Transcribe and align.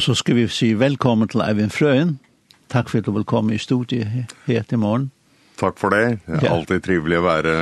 Og 0.00 0.04
så 0.04 0.14
skal 0.16 0.38
vi 0.38 0.46
si 0.48 0.70
velkommen 0.80 1.28
til 1.28 1.42
Eivind 1.44 1.74
Frøyen. 1.76 2.14
Takk 2.72 2.88
for 2.88 3.02
at 3.02 3.04
du 3.04 3.12
vil 3.12 3.26
komme 3.28 3.52
i 3.52 3.58
studiet 3.60 4.30
her 4.46 4.62
til 4.64 4.78
morgen. 4.80 5.10
Takk 5.60 5.76
for 5.76 5.92
det. 5.92 6.22
Det 6.24 6.38
er 6.38 6.46
ja. 6.46 6.54
alltid 6.54 6.86
trivelig 6.86 7.18
å 7.18 7.24
være 7.26 7.56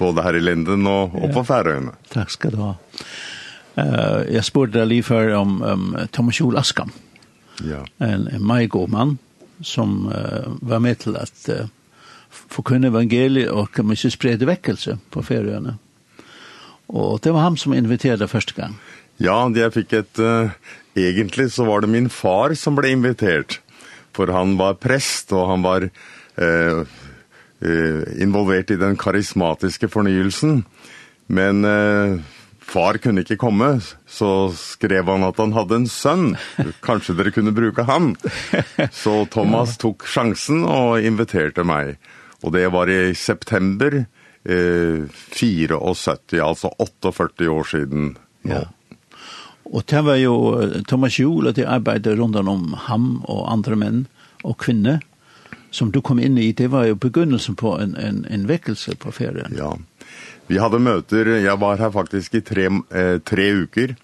både 0.00 0.24
her 0.26 0.34
i 0.34 0.40
Linden 0.42 0.88
og, 0.90 1.14
og 1.14 1.30
på 1.36 1.44
Færøyene. 1.46 1.94
Takk 2.10 2.34
skal 2.34 2.56
du 2.56 2.58
ha. 2.64 2.72
Uh, 3.78 4.26
jeg 4.26 4.42
spurte 4.48 4.74
deg 4.74 4.90
lige 4.90 5.06
før 5.06 5.30
om 5.38 5.54
um, 5.62 5.86
Thomas 6.10 6.40
Jol 6.40 6.58
Askam. 6.58 6.90
Ja. 7.62 7.84
En, 8.02 8.26
en 8.26 8.42
meget 8.42 8.74
god 8.74 8.90
mann 8.96 9.14
som 9.62 10.08
uh, 10.10 10.50
var 10.58 10.82
med 10.82 10.98
til 11.06 11.14
at 11.22 11.46
uh, 11.54 11.70
forkunne 12.26 12.90
evangeliet 12.90 13.54
og 13.54 13.70
kan 13.70 13.86
man 13.86 13.94
ikke 13.94 14.16
sprede 14.16 14.50
vekkelse 14.50 14.98
på 15.14 15.22
Færøyene. 15.30 15.78
Og 16.90 17.20
det 17.22 17.38
var 17.38 17.46
han 17.46 17.56
som 17.56 17.78
inviterade 17.78 18.26
første 18.26 18.58
gang. 18.58 18.80
Ja, 19.22 19.44
jeg 19.50 19.74
fikk 19.74 19.94
et 19.98 20.20
uh, 20.22 20.50
Egentlig 20.96 21.50
så 21.52 21.66
var 21.68 21.82
det 21.84 21.92
min 21.92 22.08
far 22.10 22.54
som 22.58 22.78
ble 22.78 22.92
invitert, 22.94 23.60
for 24.16 24.30
han 24.34 24.56
var 24.58 24.78
prest, 24.82 25.32
og 25.36 25.50
han 25.52 25.66
var 25.66 25.88
eh, 25.88 26.80
involvert 28.22 28.72
i 28.74 28.80
den 28.80 28.96
karismatiske 28.98 29.90
fornyelsen. 29.92 30.62
Men 31.28 31.64
eh, 31.68 32.18
far 32.68 32.98
kunne 33.02 33.24
ikke 33.24 33.38
komme, 33.40 33.74
så 34.08 34.30
skrev 34.56 35.10
han 35.12 35.26
at 35.28 35.40
han 35.42 35.54
hadde 35.56 35.82
en 35.82 35.90
sønn. 35.90 36.30
Kanskje 36.84 37.16
dere 37.18 37.34
kunne 37.34 37.54
bruke 37.56 37.84
han? 37.88 38.14
Så 38.92 39.22
Thomas 39.32 39.76
tok 39.80 40.06
sjansen 40.08 40.64
og 40.68 41.04
inviterte 41.04 41.66
meg. 41.66 41.96
Og 42.42 42.54
det 42.54 42.68
var 42.70 42.90
i 42.90 43.14
september 43.18 44.00
eh, 44.02 45.04
74, 45.34 45.78
altså 46.42 46.72
48 46.78 47.48
år 47.52 47.70
siden 47.76 48.10
nå. 48.46 48.54
Ja. 48.54 48.66
Og 49.68 49.84
det 49.90 50.00
var 50.04 50.16
jo 50.16 50.34
Thomas 50.88 51.18
Juhl 51.20 51.50
at 51.50 51.58
jeg 51.60 51.68
arbeidde 51.68 52.16
rundt 52.16 52.38
om 52.40 52.72
ham 52.88 53.08
og 53.28 53.44
andre 53.52 53.76
menn 53.76 54.06
og 54.46 54.56
kvinner 54.62 55.02
som 55.70 55.90
du 55.92 56.00
kom 56.00 56.20
inn 56.20 56.38
i, 56.40 56.52
det 56.56 56.70
var 56.72 56.86
jo 56.88 56.96
begynnelsen 57.00 57.56
på 57.58 57.74
en, 57.80 57.94
en, 58.00 58.22
en 58.30 58.46
vekkelse 58.48 58.96
på 59.02 59.12
ferien. 59.12 59.52
Ja, 59.58 59.74
vi 60.48 60.60
hadde 60.60 60.80
møter, 60.80 61.34
jeg 61.42 61.60
var 61.60 61.80
her 61.80 61.92
faktisk 61.92 62.38
i 62.38 62.44
tre, 62.44 62.68
eh, 62.88 63.18
tre 63.20 63.48
uker, 63.64 63.94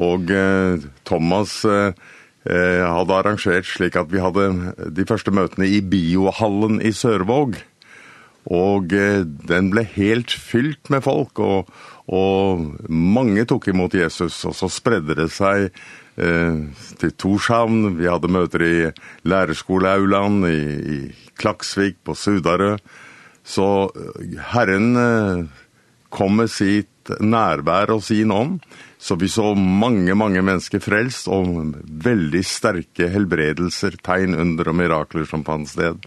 og 0.00 0.32
eh, 0.32 0.86
Thomas 1.06 1.60
eh, 1.68 1.92
hadde 2.44 3.18
arrangert 3.18 3.68
slik 3.68 3.96
at 4.00 4.10
vi 4.12 4.20
hadde 4.20 4.72
de 4.96 5.06
første 5.08 5.32
møtene 5.32 5.68
i 5.68 5.80
biohallen 5.80 6.80
i 6.84 6.92
Sørvåg. 6.92 7.60
Og 8.52 8.92
den 8.92 9.70
ble 9.72 9.86
helt 9.94 10.32
fylt 10.36 10.90
med 10.92 11.04
folk, 11.06 11.40
og, 11.40 11.70
og 12.12 12.64
mange 12.92 13.46
tok 13.48 13.70
imot 13.72 13.96
Jesus, 13.96 14.42
og 14.44 14.56
så 14.58 14.68
spredde 14.68 15.16
det 15.16 15.30
seg 15.32 15.70
eh, 15.70 16.58
til 17.00 17.14
Torshavn. 17.16 17.94
Vi 17.96 18.10
hadde 18.10 18.32
møter 18.32 18.66
i 18.66 18.76
lærerskoleaulaen, 19.24 20.44
i, 20.50 20.60
i 20.96 21.32
Klaksvik, 21.40 22.02
på 22.04 22.16
Sudarø. 22.18 22.74
Så 23.44 23.66
Herren 24.52 24.90
eh, 25.00 25.62
kom 26.12 26.36
med 26.40 26.52
sitt 26.52 26.88
nærvær 27.20 27.92
og 27.96 28.04
sin 28.04 28.32
ånd, 28.32 28.60
så 28.98 29.16
vi 29.20 29.28
så 29.28 29.50
mange, 29.56 30.14
mange 30.16 30.40
mennesker 30.44 30.80
frelst, 30.80 31.28
og 31.28 31.74
veldig 32.04 32.44
sterke 32.48 33.10
helbredelser, 33.12 33.98
tegn, 34.04 34.36
under 34.40 34.70
og 34.72 34.78
mirakler 34.80 35.28
som 35.28 35.44
fann 35.44 35.66
sted. 35.68 36.00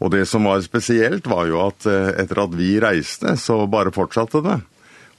Og 0.00 0.12
det 0.14 0.24
som 0.28 0.46
var 0.48 0.62
spesielt 0.64 1.26
var 1.28 1.48
jo 1.50 1.60
at 1.66 1.84
etter 1.86 2.40
at 2.40 2.54
vi 2.56 2.72
reiste, 2.80 3.34
så 3.36 3.62
bare 3.68 3.92
fortsatte 3.92 4.40
det. 4.46 4.56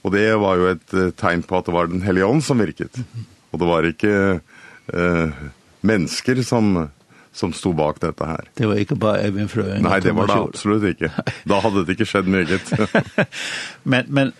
Og 0.02 0.10
det 0.14 0.26
var 0.42 0.58
jo 0.58 0.72
et 0.72 0.94
tegn 1.18 1.44
på 1.46 1.60
at 1.60 1.68
det 1.68 1.74
var 1.76 1.90
den 1.90 2.02
hellige 2.02 2.26
ånd 2.26 2.42
som 2.42 2.58
virket. 2.58 2.98
Og 3.52 3.60
det 3.62 3.68
var 3.68 3.86
ikke 3.86 4.14
eh, 4.90 5.42
mennesker 5.86 6.42
som, 6.42 6.88
som 7.32 7.52
stod 7.52 7.76
bak 7.78 8.00
dette 8.02 8.26
her. 8.26 8.48
Det 8.58 8.68
var 8.68 8.80
ikke 8.80 8.98
bare 9.00 9.26
Eivind 9.26 9.50
Frøen? 9.52 9.84
Nei, 9.84 10.00
det 10.04 10.14
var 10.16 10.30
det 10.30 10.38
absolutt 10.40 10.88
ikke. 10.94 11.12
Da 11.48 11.60
hadde 11.64 11.84
det 11.84 11.96
ikke 11.96 12.08
skjedd 12.08 12.30
mye. 12.32 12.58
men, 13.94 14.08
men 14.08 14.32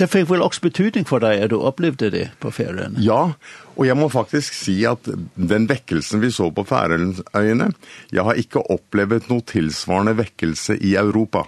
det 0.00 0.08
fikk 0.10 0.30
vel 0.30 0.42
også 0.44 0.64
betydning 0.66 1.06
for 1.08 1.22
deg, 1.22 1.44
at 1.44 1.52
du 1.52 1.60
opplevde 1.60 2.10
det 2.12 2.26
på 2.42 2.52
ferien? 2.54 2.96
Ja, 3.02 3.34
og 3.76 3.86
jeg 3.86 3.96
må 3.98 4.08
faktisk 4.12 4.56
si 4.56 4.80
at 4.88 5.06
den 5.34 5.68
vekkelsen 5.70 6.22
vi 6.24 6.32
så 6.34 6.50
på 6.54 6.64
Færøyene, 6.68 7.70
jeg 8.12 8.26
har 8.26 8.40
ikke 8.40 8.64
opplevd 8.72 9.30
noe 9.30 9.46
tilsvarende 9.46 10.16
vekkelse 10.18 10.78
i 10.80 10.96
Europa 11.00 11.46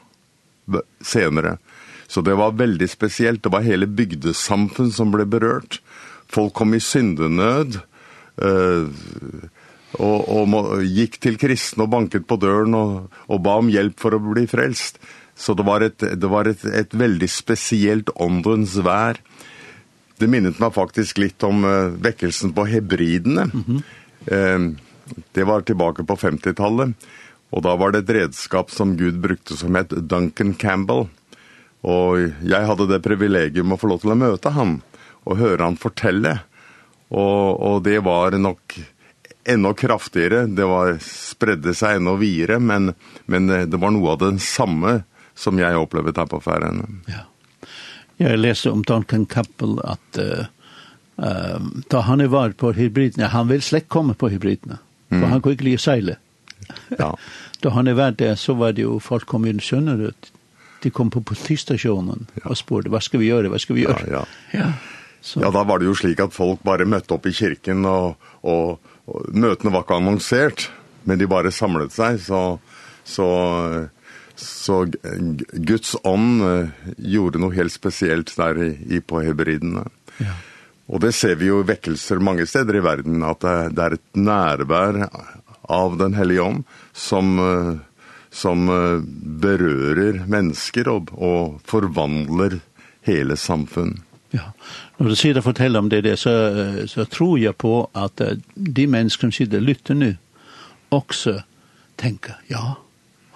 senere. 1.03 1.57
Så 2.13 2.21
det 2.21 2.35
var 2.37 2.59
veldig 2.59 2.89
spesielt. 2.93 3.43
Det 3.43 3.53
var 3.53 3.65
hele 3.65 3.89
bygdesamfunn 3.89 4.93
som 4.93 5.13
ble 5.15 5.25
berørt. 5.25 5.81
Folk 6.33 6.53
kom 6.59 6.75
i 6.77 6.81
syndenød, 6.81 7.79
øh, 8.45 8.89
og, 10.01 10.19
og 10.29 10.49
må, 10.49 10.61
gikk 10.85 11.19
til 11.25 11.39
kristne 11.41 11.87
og 11.87 11.93
banket 11.93 12.27
på 12.29 12.39
døren 12.41 12.77
og, 12.77 12.93
og 13.29 13.43
ba 13.45 13.59
om 13.61 13.69
hjelp 13.73 13.99
for 14.01 14.17
å 14.17 14.21
bli 14.31 14.47
frelst. 14.49 15.01
Så 15.37 15.55
det 15.55 15.63
var 15.63 15.81
ett 15.81 15.99
det 15.99 16.27
var 16.27 16.45
ett 16.45 16.65
ett 16.65 16.95
väldigt 16.95 17.31
speciellt 17.31 18.09
åndens 18.15 18.77
vär. 18.77 19.17
Det 20.19 20.27
minnet 20.27 20.61
meg 20.63 20.75
faktisk 20.75 21.19
litt 21.19 21.43
om 21.43 21.65
uh, 21.65 21.91
vekkelsen 21.99 22.53
på 22.53 22.65
hebridene. 22.65 23.49
Mm 23.53 23.65
-hmm. 23.65 23.83
uh, 24.33 24.77
det 25.33 25.45
var 25.45 25.61
tilbake 25.61 26.05
på 26.05 26.17
50-tallet, 26.17 26.95
og 27.51 27.63
da 27.63 27.77
var 27.77 27.93
det 27.93 27.99
et 27.99 28.11
redskap 28.11 28.71
som 28.71 28.97
Gud 28.97 29.19
brukte 29.21 29.57
som 29.57 29.75
het 29.75 29.91
Duncan 29.91 30.55
Campbell. 30.55 31.09
Og 31.83 32.33
jeg 32.43 32.67
hadde 32.67 32.87
det 32.87 33.03
privilegium 33.03 33.73
å 33.73 33.77
få 33.77 33.87
lov 33.87 34.01
til 34.01 34.11
å 34.11 34.15
møte 34.15 34.51
han 34.51 34.81
og 35.25 35.37
høre 35.37 35.65
han 35.65 35.77
fortelle. 35.77 36.39
Og, 37.11 37.61
og 37.61 37.83
det 37.83 37.99
var 37.99 38.31
nok 38.39 38.79
enda 39.45 39.75
kraftigere, 39.75 40.47
det 40.47 40.65
var, 40.65 40.97
spredde 41.03 41.75
seg 41.75 41.97
enda 41.99 42.15
videre, 42.15 42.61
men, 42.63 42.95
men 43.27 43.47
det 43.49 43.81
var 43.81 43.91
noe 43.91 44.15
av 44.15 44.19
den 44.19 44.39
samme 44.39 45.03
som 45.35 45.59
jag 45.59 45.83
upplevde 45.83 46.13
där 46.13 46.27
på 46.27 46.41
ferien. 46.41 47.01
Ja. 47.07 47.15
Jag 48.17 48.39
läste 48.39 48.71
om 48.71 48.83
Duncan 48.83 49.27
Campbell 49.27 49.79
att 49.85 50.19
uh, 50.19 50.45
uh, 51.19 51.61
då 51.89 51.99
han 51.99 52.21
är 52.21 52.27
var 52.27 52.51
på 52.51 52.73
hybridene, 52.73 53.27
han 53.27 53.49
vill 53.49 53.63
slett 53.63 53.89
komme 53.89 54.15
på 54.15 54.29
hybriderna. 54.29 54.79
Mm. 55.09 55.23
För 55.23 55.31
han 55.31 55.43
kunde 55.43 55.71
ju 55.71 55.79
segla. 55.79 56.15
Ja. 56.99 57.17
då 57.61 57.71
han 57.71 57.87
är 57.87 57.95
värd 57.95 58.15
det 58.19 58.37
så 58.37 58.55
var 58.55 58.73
det 58.73 58.81
ju 58.81 59.01
folk 59.01 59.27
kom 59.27 59.47
inn 59.47 59.61
sönder 59.61 60.09
ut. 60.09 60.33
De 60.83 60.91
kom 60.91 61.11
på 61.11 61.21
politistasjonen 61.21 62.27
ja. 62.35 62.51
og 62.51 62.59
spurte 62.59 62.91
vad 62.91 63.03
ska 63.03 63.19
vi 63.19 63.27
göra, 63.27 63.49
vad 63.49 63.61
ska 63.61 63.75
vi 63.75 63.83
göra? 63.83 64.01
Ja, 64.11 64.27
ja. 64.51 64.59
ja. 64.59 64.73
Så. 65.21 65.41
Ja, 65.41 65.51
da 65.51 65.63
var 65.63 65.79
det 65.79 65.87
jo 65.87 65.95
slik 65.95 66.21
at 66.21 66.35
folk 66.35 66.65
bare 66.67 66.85
møtte 66.85 67.15
opp 67.15 67.27
i 67.31 67.33
kirken, 67.33 67.85
og, 67.87 68.17
og, 68.43 68.81
og 69.07 69.29
møtene 69.31 69.71
var 69.71 69.85
ikke 69.85 69.99
annonsert, 70.01 70.65
men 71.07 71.21
de 71.21 71.29
bare 71.31 71.53
samlet 71.55 71.95
seg, 71.95 72.19
så, 72.25 72.41
så 73.07 73.29
Så 74.37 74.85
Guds 75.53 75.95
ånd 76.09 76.41
gjorde 76.97 77.41
noe 77.43 77.55
helt 77.57 77.75
spesielt 77.75 78.33
der 78.39 78.59
i, 78.63 79.01
på 79.01 79.23
hebridene. 79.25 79.85
Ja. 80.23 80.35
Og 80.93 81.01
det 81.05 81.13
ser 81.17 81.39
vi 81.41 81.49
jo 81.49 81.63
i 81.63 81.69
vekkelser 81.69 82.21
mange 82.23 82.47
steder 82.49 82.81
i 82.81 82.85
verden, 82.85 83.23
at 83.25 83.41
det, 83.45 83.57
det 83.77 83.85
er 83.85 83.97
et 83.97 84.19
nærvær 84.19 84.99
av 85.73 85.97
den 86.01 86.17
hellige 86.19 86.43
ånd 86.43 86.65
som, 86.93 87.39
som 88.35 88.67
berører 89.45 90.25
mennesker 90.29 90.91
og, 90.91 91.13
og 91.17 91.61
forvandler 91.69 92.59
hele 93.07 93.39
samfunn. 93.39 94.01
Ja, 94.33 94.51
når 94.97 95.13
du 95.13 95.17
sier 95.19 95.37
det 95.37 95.45
forteller 95.45 95.83
om 95.83 95.91
det, 95.93 96.05
det 96.07 96.17
så, 96.21 96.33
så 96.89 97.05
tror 97.05 97.37
jeg 97.41 97.57
på 97.61 97.75
at 97.99 98.21
de 98.55 98.87
mennesker 98.89 99.29
som 99.29 99.35
sitter 99.35 99.61
lytter 99.61 99.99
nå, 99.99 100.15
også 100.93 101.39
tenker, 102.01 102.39
ja, 102.49 102.75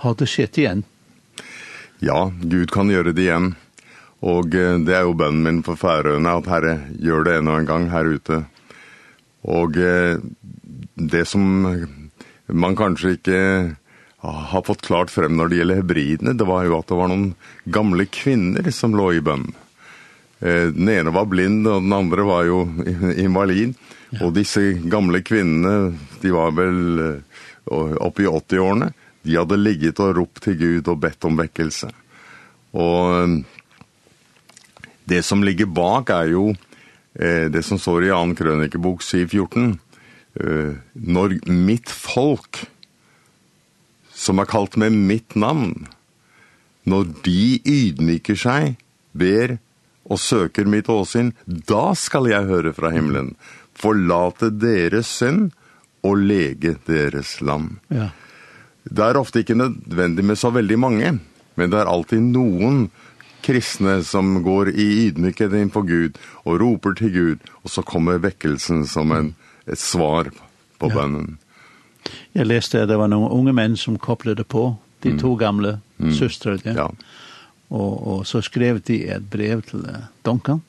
Har 0.02 0.16
det 0.18 0.28
skjedd 0.28 0.58
igjen? 0.60 0.82
Ja, 2.04 2.32
Gud 2.42 2.72
kan 2.74 2.90
gjøre 2.92 3.14
det 3.16 3.24
igjen. 3.24 3.54
Og 4.26 4.50
det 4.52 4.92
er 4.92 5.04
jo 5.06 5.16
bønnen 5.16 5.44
min 5.44 5.62
på 5.64 5.76
Færøyene 5.78 6.34
at 6.40 6.48
Herre 6.50 6.74
gjør 7.00 7.24
det 7.26 7.36
enda 7.38 7.56
en 7.60 7.68
gang 7.68 7.88
her 7.92 8.08
ute. 8.08 8.42
Og 9.46 9.76
det 9.76 11.24
som 11.28 11.44
man 12.46 12.76
kanskje 12.78 13.16
ikke 13.16 13.40
har 14.26 14.64
fått 14.66 14.86
klart 14.86 15.12
frem 15.12 15.36
når 15.36 15.52
det 15.52 15.60
gjelder 15.60 15.80
hebridene, 15.82 16.34
det 16.34 16.48
var 16.48 16.66
jo 16.66 16.78
at 16.80 16.88
det 16.90 16.98
var 16.98 17.12
noen 17.12 17.28
gamle 17.64 18.08
kvinner 18.10 18.70
som 18.74 18.96
lå 18.96 19.12
i 19.16 19.22
bønnen. 19.24 19.54
Den 20.40 20.90
ene 20.92 21.12
var 21.14 21.28
blind, 21.30 21.64
og 21.64 21.84
den 21.84 21.94
andre 21.96 22.26
var 22.26 22.48
jo 22.48 22.64
invalid. 23.24 23.76
Og 24.20 24.34
disse 24.36 24.74
gamle 24.90 25.22
kvinnene, 25.24 25.94
de 26.22 26.32
var 26.34 26.52
vel 26.56 27.20
oppe 27.66 28.24
i 28.24 28.30
80-årene, 28.30 28.90
De 29.26 29.36
hadde 29.36 29.58
ligget 29.60 30.00
og 30.02 30.14
ropt 30.20 30.44
til 30.46 30.58
Gud 30.60 30.90
og 30.92 31.00
bedt 31.02 31.26
om 31.28 31.38
vekkelse. 31.38 31.90
Og 32.76 33.42
det 35.06 35.22
som 35.24 35.44
ligger 35.46 35.70
bak 35.70 36.10
er 36.10 36.32
jo 36.34 36.48
eh, 36.50 37.46
det 37.52 37.62
som 37.66 37.78
står 37.80 38.08
i 38.08 38.14
2. 38.14 38.38
krønikebok 38.38 39.04
7.14. 39.06 39.76
Eh, 40.36 40.72
når 40.94 41.38
mitt 41.48 41.92
folk, 41.92 42.64
som 44.16 44.42
er 44.42 44.50
kalt 44.50 44.76
med 44.80 44.96
mitt 44.96 45.36
navn, 45.38 45.86
når 46.86 47.06
de 47.26 47.60
ydmyker 47.66 48.38
seg, 48.38 48.76
ber 49.16 49.56
og 50.06 50.20
søker 50.22 50.68
mitt 50.70 50.90
åsyn, 50.92 51.32
da 51.46 51.90
skal 51.98 52.28
jeg 52.30 52.50
høre 52.50 52.74
fra 52.76 52.92
himmelen. 52.94 53.34
Forlate 53.76 54.52
deres 54.54 55.10
synd 55.18 55.50
og 56.06 56.20
lege 56.22 56.76
deres 56.86 57.40
land. 57.42 57.78
Ja. 57.90 58.10
Det 58.86 59.02
er 59.02 59.18
ofte 59.18 59.42
ikke 59.42 59.58
nødvendig 59.58 60.24
med 60.24 60.38
så 60.38 60.52
veldig 60.54 60.78
mange, 60.78 61.16
men 61.56 61.72
det 61.72 61.80
er 61.80 61.90
alltid 61.90 62.22
noen 62.22 62.86
kristne 63.46 64.00
som 64.06 64.40
går 64.42 64.72
i 64.74 64.86
ydmykhet 65.06 65.54
inn 65.58 65.70
på 65.74 65.82
Gud 65.86 66.18
og 66.44 66.60
roper 66.62 66.96
til 66.98 67.12
Gud, 67.14 67.50
og 67.62 67.72
så 67.72 67.84
kommer 67.86 68.22
vekkelsen 68.22 68.84
som 68.90 69.12
en, 69.14 69.34
et 69.66 69.80
svar 69.80 70.30
på 70.78 70.90
bønnen. 70.92 71.36
Jeg 72.36 72.46
leste 72.46 72.82
at 72.82 72.90
det 72.90 72.98
var 72.98 73.10
noen 73.10 73.32
unge 73.32 73.54
menn 73.56 73.76
som 73.78 73.98
kopplede 73.98 74.44
på, 74.44 74.76
de 75.04 75.12
to 75.20 75.34
gamle 75.38 75.76
mm. 75.98 76.12
søstre. 76.16 76.56
Ja. 76.64 76.74
ja. 76.84 76.88
Og, 77.70 77.92
og 78.06 78.26
så 78.26 78.40
skrev 78.46 78.80
de 78.86 79.02
et 79.10 79.26
brev 79.30 79.62
til 79.66 79.84
Duncan, 80.26 80.62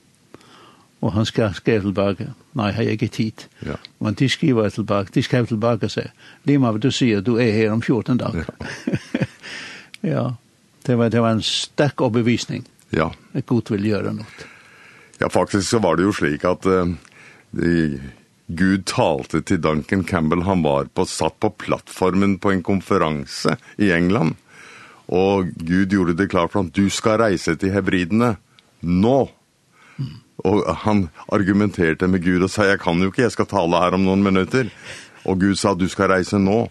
og 1.01 1.13
han 1.13 1.25
skrev 1.29 1.53
tilbake, 1.63 2.31
nei, 2.57 2.71
har 2.75 2.87
jeg 2.87 2.97
ikke 2.97 3.13
tid. 3.13 3.45
Ja. 3.65 3.77
Men 4.03 4.17
de 4.19 4.29
skriver 4.29 4.73
tilbake, 4.73 5.13
de 5.15 5.23
skrev 5.25 5.47
tilbake 5.49 5.87
og 5.87 5.93
sier, 5.93 6.11
Lima, 6.49 6.73
du 6.77 6.89
sier 6.93 7.23
du 7.25 7.35
er 7.41 7.53
her 7.55 7.73
om 7.75 7.81
14 7.81 8.19
dager. 8.21 8.49
Ja. 8.49 9.27
ja. 10.13 10.27
Det 10.87 10.95
var, 10.95 11.09
det 11.11 11.21
var 11.21 11.35
en 11.35 11.43
sterk 11.43 12.01
overbevisning. 12.01 12.63
Ja. 12.95 13.09
Jeg 13.35 13.45
godt 13.49 13.73
vil 13.73 13.89
gjøre 13.89 14.13
noe. 14.15 14.47
Ja, 15.19 15.27
faktisk 15.33 15.67
så 15.67 15.81
var 15.83 15.97
det 15.97 16.05
jo 16.05 16.13
slik 16.15 16.45
at 16.47 16.67
uh, 16.69 16.93
de, 17.57 17.97
Gud 18.47 18.85
talte 18.87 19.41
til 19.43 19.59
Duncan 19.59 20.05
Campbell, 20.07 20.45
han 20.47 20.63
var 20.63 20.87
på, 20.93 21.03
satt 21.09 21.35
på 21.43 21.51
plattformen 21.65 22.37
på 22.39 22.53
en 22.53 22.63
konferanse 22.63 23.57
i 23.75 23.91
England. 23.91 24.37
Og 25.11 25.51
Gud 25.59 25.91
gjorde 25.91 26.15
det 26.19 26.29
klart 26.31 26.53
for 26.53 26.61
ham, 26.61 26.71
du 26.71 26.87
skal 26.93 27.19
reise 27.23 27.57
til 27.59 27.73
hebridene 27.75 28.35
nå. 28.81 29.17
Og 30.45 30.63
han 30.83 31.07
argumenterte 31.33 32.07
med 32.07 32.21
Gud 32.25 32.45
og 32.45 32.51
sa, 32.53 32.67
jeg 32.69 32.81
kan 32.83 33.01
jo 33.01 33.09
ikke, 33.09 33.25
jeg 33.25 33.33
skal 33.33 33.49
tale 33.49 33.81
her 33.81 33.97
om 33.97 34.05
noen 34.05 34.25
minutter. 34.25 34.69
Og 35.25 35.41
Gud 35.41 35.57
sa, 35.57 35.73
du 35.73 35.87
skal 35.89 36.11
reise 36.13 36.39
nå. 36.41 36.65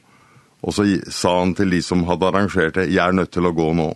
Og 0.67 0.75
så 0.75 0.87
sa 1.13 1.39
han 1.41 1.55
til 1.59 1.75
de 1.75 1.83
som 1.85 2.05
hadde 2.09 2.29
arrangert 2.29 2.79
det, 2.79 2.89
jeg 2.91 3.03
er 3.03 3.17
nødt 3.17 3.33
til 3.35 3.47
å 3.47 3.55
gå 3.55 3.73
nå. 3.77 3.91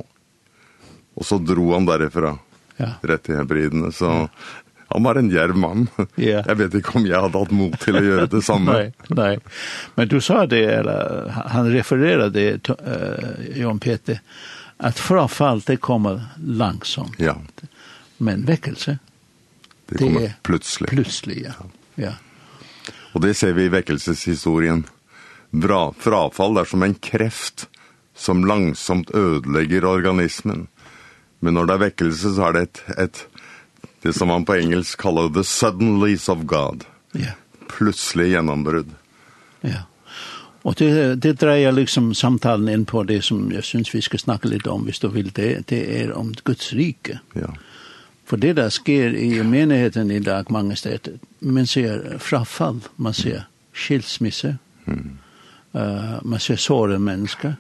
Og 1.18 1.26
så 1.26 1.38
dro 1.42 1.72
han 1.74 1.86
derifra, 1.88 2.34
ja. 2.78 2.94
rett 3.06 3.24
til 3.26 3.38
hebridene. 3.40 3.90
Så 3.94 4.10
han 4.90 5.06
var 5.06 5.20
en 5.20 5.30
djerv 5.30 5.56
mann. 5.56 5.88
Ja. 6.20 6.42
Jeg 6.46 6.58
vet 6.58 6.74
ikke 6.80 6.96
om 6.98 7.06
jeg 7.06 7.22
hadde 7.22 7.42
hatt 7.42 7.52
mot 7.54 7.76
til 7.80 7.98
å 7.98 8.02
gjøre 8.04 8.30
det 8.30 8.42
samme. 8.46 8.74
nei, 8.74 9.14
nei. 9.14 9.34
Men 9.96 10.10
du 10.10 10.18
sa 10.24 10.44
det, 10.50 10.64
eller 10.80 11.30
han 11.54 11.70
refererade 11.70 12.32
det, 12.34 12.72
uh, 12.74 13.38
John 13.56 13.78
Peter, 13.82 14.18
at 14.82 14.98
frafall 14.98 15.62
det 15.66 15.78
kommer 15.84 16.24
langsomt. 16.42 17.20
Ja. 17.22 17.36
Men 18.18 18.44
vekkelse, 18.48 18.98
Det 19.90 19.98
kommer 19.98 20.20
det 20.20 20.34
plötsligt. 20.42 20.90
Plötsligt, 20.90 21.46
ja. 21.46 21.66
ja. 21.94 22.12
Och 23.12 23.20
det 23.20 23.34
ser 23.34 23.52
vi 23.52 23.64
i 23.64 23.68
vekkelseshistorien. 23.68 24.86
Bra 25.50 25.94
frafall 25.98 26.54
där 26.54 26.64
som 26.64 26.82
en 26.82 26.94
kreft 26.94 27.68
som 28.16 28.44
långsamt 28.44 29.10
ödelägger 29.10 29.84
organismen. 29.84 30.66
Men 31.38 31.54
när 31.54 31.66
det 31.66 31.74
er 31.74 31.78
vekkelse, 31.78 32.34
så 32.34 32.42
är 32.42 32.52
det 32.52 32.62
ett, 32.62 32.82
ett 32.98 33.26
det 34.02 34.12
som 34.12 34.28
man 34.28 34.44
på 34.44 34.56
engelsk 34.56 35.00
kallar 35.00 35.28
the 35.28 35.44
suddenlies 35.44 36.28
of 36.28 36.38
God. 36.42 36.84
Ja. 37.12 37.32
Plutselig 37.68 38.30
gjennombrudd. 38.30 38.90
Ja. 39.60 39.82
Och 40.62 40.74
det, 40.74 41.14
det 41.14 41.32
dreier 41.32 41.72
liksom 41.72 42.14
samtalen 42.14 42.68
in 42.68 42.84
på 42.84 43.02
det 43.02 43.22
som 43.22 43.52
jag 43.52 43.64
syns 43.64 43.94
vi 43.94 44.02
ska 44.02 44.18
snacka 44.18 44.48
lite 44.48 44.70
om, 44.70 44.84
hvis 44.84 44.98
du 44.98 45.08
vill 45.08 45.30
det, 45.30 45.68
det 45.68 46.02
är 46.02 46.12
om 46.12 46.34
Guds 46.44 46.72
rike. 46.72 47.18
Ja. 47.32 47.54
För 48.30 48.36
det 48.36 48.52
där 48.52 48.70
sker 48.70 49.14
i 49.14 49.42
menigheten 49.42 50.10
i 50.10 50.18
dag 50.18 50.50
många 50.50 50.76
städer. 50.76 51.14
Man 51.38 51.66
ser 51.66 52.18
frafall, 52.18 52.80
man 52.96 53.14
ser 53.14 53.44
skilsmisse, 53.72 54.56
mm. 54.84 55.18
uh, 55.74 56.22
man 56.22 56.40
ser 56.40 56.56
såre 56.56 56.98
mennesker 56.98 57.56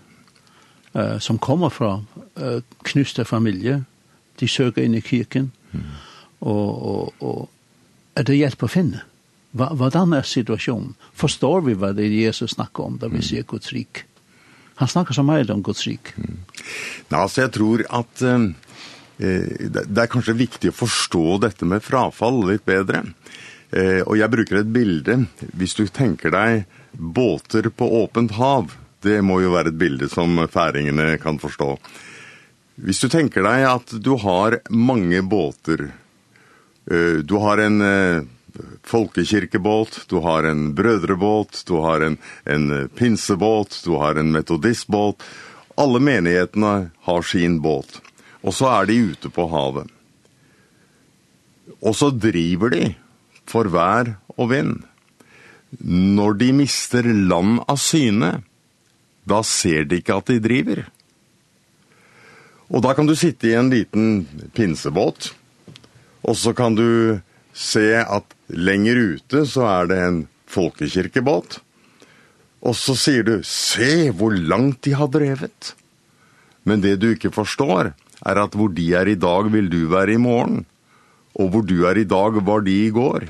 uh, 0.92 1.18
som 1.18 1.38
kommer 1.38 1.70
fra 1.70 2.04
uh, 2.40 2.62
knuste 2.82 3.24
familier. 3.24 3.82
De 4.38 4.48
søker 4.48 4.82
inn 4.82 4.94
i 4.94 5.00
kirken. 5.00 5.50
Mm. 5.72 5.82
Og, 6.38 6.86
og, 6.86 7.12
og 7.18 7.50
er 8.14 8.30
det 8.30 8.38
hjelp 8.38 8.62
å 8.62 8.70
finne? 8.70 9.02
Hva, 9.50 9.72
hvordan 9.74 10.14
er 10.14 10.22
situasjonen? 10.22 10.94
Forstår 11.18 11.66
vi 11.66 11.74
hva 11.74 11.90
det 11.98 12.06
er 12.06 12.18
Jesus 12.28 12.54
snakker 12.54 12.86
om 12.86 13.02
da 13.02 13.10
vi 13.10 13.26
ser 13.26 13.42
Guds 13.42 13.74
rik? 13.74 14.06
Han 14.78 14.88
snakker 14.88 15.18
så 15.18 15.26
mye 15.26 15.50
om 15.50 15.66
Guds 15.66 15.82
rik. 15.90 16.14
Mm. 16.14 16.44
Nå, 17.10 17.16
altså, 17.16 17.48
jeg 17.48 17.56
tror 17.58 17.88
at... 17.90 18.20
Um 18.22 18.52
det 19.20 20.00
er 20.00 20.08
kanskje 20.08 20.32
viktig 20.38 20.70
å 20.70 20.78
forstå 20.78 21.24
dette 21.44 21.68
med 21.68 21.84
frafall 21.84 22.38
litt 22.48 22.64
bedre. 22.64 23.02
Og 24.06 24.14
jeg 24.16 24.32
bruker 24.32 24.60
et 24.62 24.70
bilde. 24.72 25.18
Hvis 25.52 25.76
du 25.76 25.84
tenker 25.92 26.32
deg 26.32 26.64
båter 26.96 27.68
på 27.68 27.86
åpent 28.00 28.32
hav, 28.38 28.72
det 29.04 29.20
må 29.20 29.42
jo 29.44 29.52
være 29.52 29.74
et 29.74 29.78
bilde 29.80 30.08
som 30.08 30.40
færingene 30.50 31.18
kan 31.20 31.38
forstå. 31.42 31.68
Hvis 32.80 33.02
du 33.04 33.10
tenker 33.12 33.44
deg 33.44 33.66
at 33.68 33.92
du 34.00 34.14
har 34.24 34.62
mange 34.72 35.20
båter, 35.20 35.90
du 36.88 37.36
har 37.44 37.60
en 37.60 37.78
folkekirkebåt, 38.82 40.04
du 40.08 40.16
har 40.24 40.48
en 40.48 40.74
brødrebåt, 40.74 41.62
du 41.68 41.76
har 41.84 42.00
en, 42.00 42.16
en 42.44 42.88
pinsebåt, 42.88 43.82
du 43.84 43.94
har 44.00 44.16
en 44.20 44.32
metodistbåt. 44.32 45.22
Alle 45.80 46.00
menighetene 46.02 46.90
har 47.06 47.22
sin 47.22 47.60
båt 47.60 48.00
og 48.40 48.54
så 48.56 48.70
er 48.72 48.88
de 48.88 48.98
ute 49.12 49.30
på 49.32 49.46
havet. 49.52 49.90
Og 51.80 51.96
så 51.96 52.10
driver 52.12 52.72
de 52.72 52.84
for 53.48 53.70
vær 53.72 54.14
og 54.36 54.50
vind. 54.52 54.78
Når 55.80 56.38
de 56.40 56.52
mister 56.56 57.06
land 57.06 57.60
av 57.68 57.78
syne, 57.80 58.40
da 59.28 59.42
ser 59.46 59.86
de 59.86 60.00
ikke 60.00 60.16
at 60.16 60.32
de 60.32 60.40
driver. 60.42 60.84
Og 62.70 62.82
da 62.84 62.94
kan 62.94 63.08
du 63.08 63.16
sitte 63.18 63.50
i 63.50 63.56
en 63.58 63.70
liten 63.72 64.26
pinsebåt, 64.54 65.32
og 66.22 66.36
så 66.38 66.54
kan 66.54 66.76
du 66.78 67.20
se 67.56 67.98
at 67.98 68.36
lenger 68.50 69.16
ute 69.16 69.42
så 69.48 69.66
er 69.66 69.90
det 69.90 69.98
en 70.04 70.20
folkekirkebåt, 70.50 71.58
og 72.60 72.76
så 72.76 72.94
sier 72.98 73.24
du, 73.24 73.36
se 73.46 74.10
hvor 74.12 74.34
langt 74.34 74.82
de 74.84 74.92
har 74.94 75.08
drevet. 75.10 75.72
Men 76.68 76.82
det 76.84 76.98
du 77.00 77.08
ikke 77.14 77.32
forstår, 77.32 77.90
er 77.90 78.09
er 78.26 78.40
at 78.42 78.56
hvor 78.56 78.72
de 78.74 78.86
er 78.96 79.08
i 79.08 79.18
dag, 79.18 79.50
vil 79.52 79.70
du 79.72 79.84
være 79.90 80.16
i 80.16 80.22
morgen. 80.22 80.64
Og 81.38 81.52
hvor 81.52 81.62
du 81.66 81.84
er 81.88 82.00
i 82.00 82.08
dag, 82.08 82.40
var 82.46 82.64
de 82.66 82.74
i 82.86 82.90
går. 82.94 83.28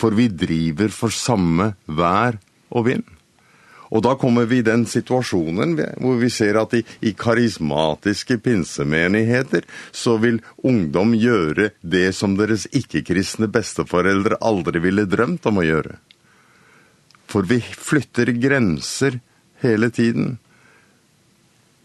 For 0.00 0.14
vi 0.16 0.28
driver 0.28 0.92
for 0.94 1.14
samme 1.14 1.74
vær 1.86 2.38
og 2.70 2.86
vind. 2.88 3.04
Og 3.92 4.00
da 4.06 4.14
kommer 4.16 4.46
vi 4.48 4.62
i 4.62 4.64
den 4.64 4.86
situasjonen 4.88 5.74
hvor 6.00 6.16
vi 6.20 6.30
ser 6.32 6.56
at 6.62 6.72
i, 6.78 6.80
i 7.04 7.12
karismatiske 7.12 8.38
pinsemenigheter 8.40 9.66
så 9.92 10.16
vil 10.22 10.40
ungdom 10.64 11.12
gjøre 11.12 11.70
det 11.84 12.06
som 12.16 12.38
deres 12.38 12.64
ikke-kristne 12.72 13.50
besteforeldre 13.52 14.40
aldri 14.40 14.80
ville 14.80 15.04
drømt 15.04 15.44
om 15.50 15.60
å 15.60 15.66
gjøre. 15.66 15.98
For 17.28 17.44
vi 17.48 17.60
flytter 17.60 18.32
grenser 18.40 19.20
hele 19.60 19.92
tiden. 19.92 20.38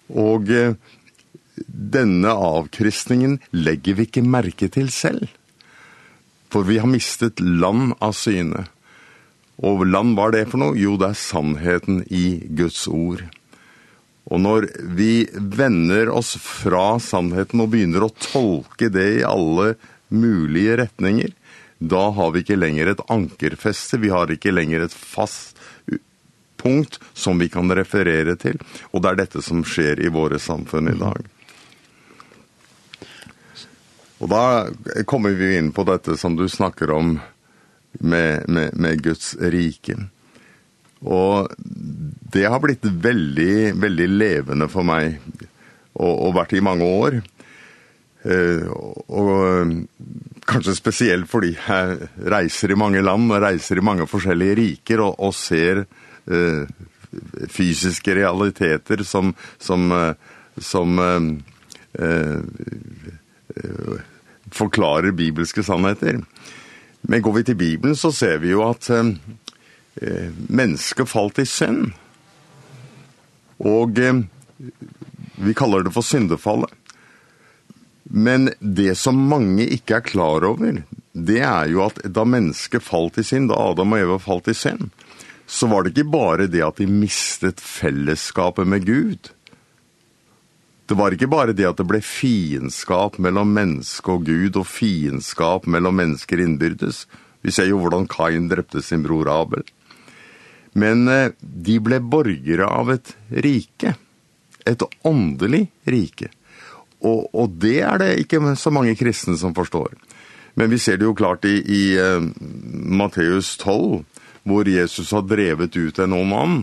Og 0.08 0.48
eh, 0.52 0.80
denne 1.68 2.32
avkristningen 2.32 3.40
legger 3.56 3.98
vi 3.98 4.08
ikke 4.08 4.26
merke 4.26 4.70
til 4.74 4.92
selv. 4.94 5.28
For 6.52 6.68
vi 6.68 6.80
har 6.80 6.90
mistet 6.90 7.42
land 7.42 7.96
av 8.00 8.16
syne. 8.16 8.68
Og 9.58 9.86
land 9.90 10.16
var 10.18 10.36
det 10.36 10.46
for 10.52 10.62
noe? 10.62 10.78
Jo, 10.78 10.96
det 11.02 11.12
er 11.12 11.20
sannheten 11.20 12.04
i 12.14 12.40
Guds 12.58 12.86
ord. 12.88 13.26
Og 14.28 14.42
når 14.44 14.68
vi 14.98 15.28
vender 15.34 16.12
oss 16.12 16.36
fra 16.44 16.98
sannheten 17.02 17.64
og 17.64 17.72
begynner 17.74 18.06
å 18.06 18.14
tolke 18.20 18.92
det 18.92 19.08
i 19.22 19.28
alle 19.28 19.74
mulige 20.12 20.78
retninger, 20.84 21.32
da 21.78 22.10
har 22.12 22.34
vi 22.34 22.42
ikke 22.44 22.58
lenger 22.58 22.92
et 22.92 23.06
ankerfeste, 23.14 24.00
vi 24.02 24.12
har 24.12 24.32
ikke 24.34 24.54
lenger 24.54 24.86
et 24.86 24.96
fast 24.96 25.58
punkt 26.58 27.00
som 27.14 27.40
vi 27.40 27.50
kan 27.54 27.72
referere 27.72 28.36
til. 28.40 28.60
Og 28.92 29.04
det 29.04 29.12
er 29.12 29.20
dette 29.22 29.44
som 29.46 29.64
skjer 29.66 30.02
i 30.04 30.12
våre 30.14 30.42
samfunn 30.42 30.92
i 30.92 30.98
dag. 31.00 31.37
Og 34.18 34.30
da 34.30 34.68
kommer 35.06 35.36
vi 35.38 35.58
in 35.58 35.72
på 35.72 35.84
detta 35.84 36.18
som 36.18 36.36
du 36.36 36.48
snackar 36.50 36.92
om 36.92 37.20
med 37.92 38.50
med 38.50 38.74
med 38.74 39.04
Guds 39.04 39.36
rike. 39.40 39.96
Och 41.00 41.50
det 42.32 42.44
har 42.44 42.60
blivit 42.60 42.86
väldigt 42.86 43.76
väldigt 43.76 44.10
levande 44.10 44.68
för 44.68 44.84
mig 44.84 45.20
och 45.94 46.28
och 46.28 46.34
varit 46.34 46.54
i 46.54 46.62
många 46.62 46.86
år. 46.86 47.22
Eh 48.24 48.68
och 48.68 49.68
kanske 50.46 50.76
speciellt 50.76 50.78
spesielt 50.78 51.30
fordi 51.30 51.58
här 51.60 51.98
reser 52.26 52.72
i 52.72 52.76
många 52.76 53.02
land 53.02 53.32
och 53.32 53.42
reser 53.42 53.78
i 53.78 53.82
många 53.82 54.08
olika 54.14 54.34
riker 54.34 55.00
och 55.00 55.20
och 55.20 55.36
ser 55.36 55.86
eh 56.26 56.68
fysiska 57.48 58.16
realiteter 58.16 58.98
som 58.98 59.34
som 59.58 60.14
som 60.58 61.00
eh 61.94 62.40
forklarer 64.52 65.12
bibelske 65.12 65.64
sannheter. 65.64 66.22
Men 67.02 67.22
går 67.22 67.34
vi 67.34 67.44
til 67.44 67.56
Bibelen 67.56 67.96
så 67.96 68.12
ser 68.12 68.40
vi 68.44 68.52
jo 68.54 68.64
at 68.68 68.90
eh, 68.90 70.30
mennesket 70.48 71.10
falt 71.10 71.40
i 71.40 71.46
synd. 71.48 71.92
Og 73.64 74.00
eh, 74.00 74.24
vi 75.38 75.56
kaller 75.58 75.86
det 75.86 75.94
for 75.96 76.06
syndefallet. 76.06 76.74
Men 78.08 78.50
det 78.60 78.96
som 78.98 79.20
mange 79.30 79.66
ikke 79.68 80.00
er 80.00 80.06
klar 80.08 80.46
over, 80.48 80.82
det 81.12 81.42
er 81.44 81.72
jo 81.72 81.84
at 81.84 82.00
da 82.14 82.24
mennesket 82.24 82.86
falt 82.86 83.20
i 83.20 83.26
synd, 83.28 83.52
da 83.52 83.60
Adam 83.60 83.94
og 83.94 84.04
Eva 84.04 84.20
falt 84.22 84.48
i 84.48 84.56
synd, 84.56 84.90
så 85.48 85.68
var 85.72 85.84
det 85.84 85.94
ikke 85.94 86.12
bare 86.12 86.48
det 86.52 86.64
at 86.64 86.80
de 86.80 86.88
mistet 86.92 87.62
fellesskapet 87.64 88.68
med 88.68 88.88
Gud, 88.88 89.32
Det 90.88 90.96
var 90.96 91.12
ikke 91.12 91.28
bare 91.28 91.52
det 91.52 91.66
at 91.68 91.80
det 91.82 91.88
ble 91.90 92.00
fiendskap 92.00 93.18
mellom 93.20 93.50
menneske 93.52 94.14
og 94.14 94.24
Gud, 94.30 94.56
og 94.56 94.70
fiendskap 94.72 95.66
mellom 95.68 95.98
mennesker 96.00 96.40
innbyrdes. 96.40 97.02
Vi 97.44 97.52
ser 97.52 97.68
jo 97.68 97.82
hvordan 97.82 98.08
Kain 98.08 98.48
drepte 98.48 98.80
sin 98.84 99.04
bror 99.04 99.28
Abel. 99.28 99.66
Men 100.80 101.04
de 101.42 101.76
ble 101.84 102.00
borgere 102.00 102.70
av 102.72 102.94
et 102.94 103.12
rike, 103.44 103.98
et 104.64 104.86
åndelig 105.04 105.66
rike. 105.92 106.32
Og, 107.04 107.28
og 107.36 107.60
det 107.60 107.82
er 107.84 108.00
det 108.00 108.14
ikke 108.24 108.56
så 108.56 108.72
mange 108.72 108.96
kristne 108.96 109.36
som 109.38 109.56
forstår. 109.58 109.92
Men 110.56 110.72
vi 110.72 110.80
ser 110.80 111.02
det 111.02 111.06
jo 111.10 111.18
klart 111.18 111.44
i, 111.46 111.60
i 111.68 111.84
uh, 112.00 112.24
Matteus 112.72 113.58
12, 113.60 114.06
hvor 114.48 114.72
Jesus 114.72 115.12
har 115.12 115.28
drevet 115.28 115.76
ut 115.76 116.00
en 116.00 116.16
ond 116.16 116.32
mann. 116.32 116.58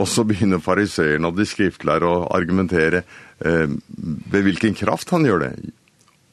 Og 0.00 0.08
så 0.08 0.24
begynner 0.28 0.60
fariseren 0.60 1.28
og 1.28 1.36
de 1.36 1.44
skriftlære 1.44 2.08
å 2.08 2.26
argumentere– 2.32 3.04
eh, 3.44 3.68
ved 4.32 4.46
hvilken 4.46 4.76
kraft 4.78 5.12
han 5.14 5.26
gjør 5.26 5.46
det. 5.46 5.52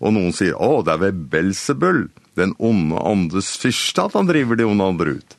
Og 0.03 0.15
noen 0.15 0.35
sier, 0.35 0.55
å, 0.59 0.81
det 0.83 0.95
er 0.95 1.03
ved 1.05 1.21
Belzebul, 1.31 2.05
den 2.39 2.55
onde 2.59 2.99
andes 2.99 3.53
fyrste, 3.61 4.07
at 4.07 4.17
han 4.17 4.27
driver 4.29 4.59
de 4.59 4.67
onde 4.67 4.89
andre 4.93 5.15
ut. 5.19 5.37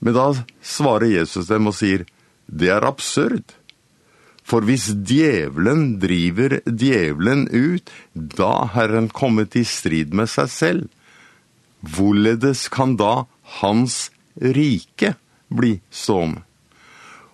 Men 0.00 0.16
da 0.16 0.26
svarer 0.64 1.12
Jesus 1.12 1.48
dem 1.48 1.68
og 1.70 1.76
sier, 1.76 2.04
det 2.50 2.70
er 2.72 2.86
absurd. 2.88 3.54
For 4.50 4.66
hvis 4.66 4.88
djevelen 5.06 6.00
driver 6.02 6.58
djevelen 6.66 7.46
ut, 7.52 7.90
da 8.14 8.66
har 8.74 8.90
han 8.96 9.10
kommet 9.14 9.54
i 9.56 9.64
strid 9.68 10.16
med 10.16 10.30
seg 10.32 10.50
selv. 10.50 10.88
Hvorledes 11.80 12.66
kan 12.72 12.96
da 13.00 13.28
hans 13.60 14.08
rike 14.36 15.14
bli 15.48 15.78
stående? 15.94 16.42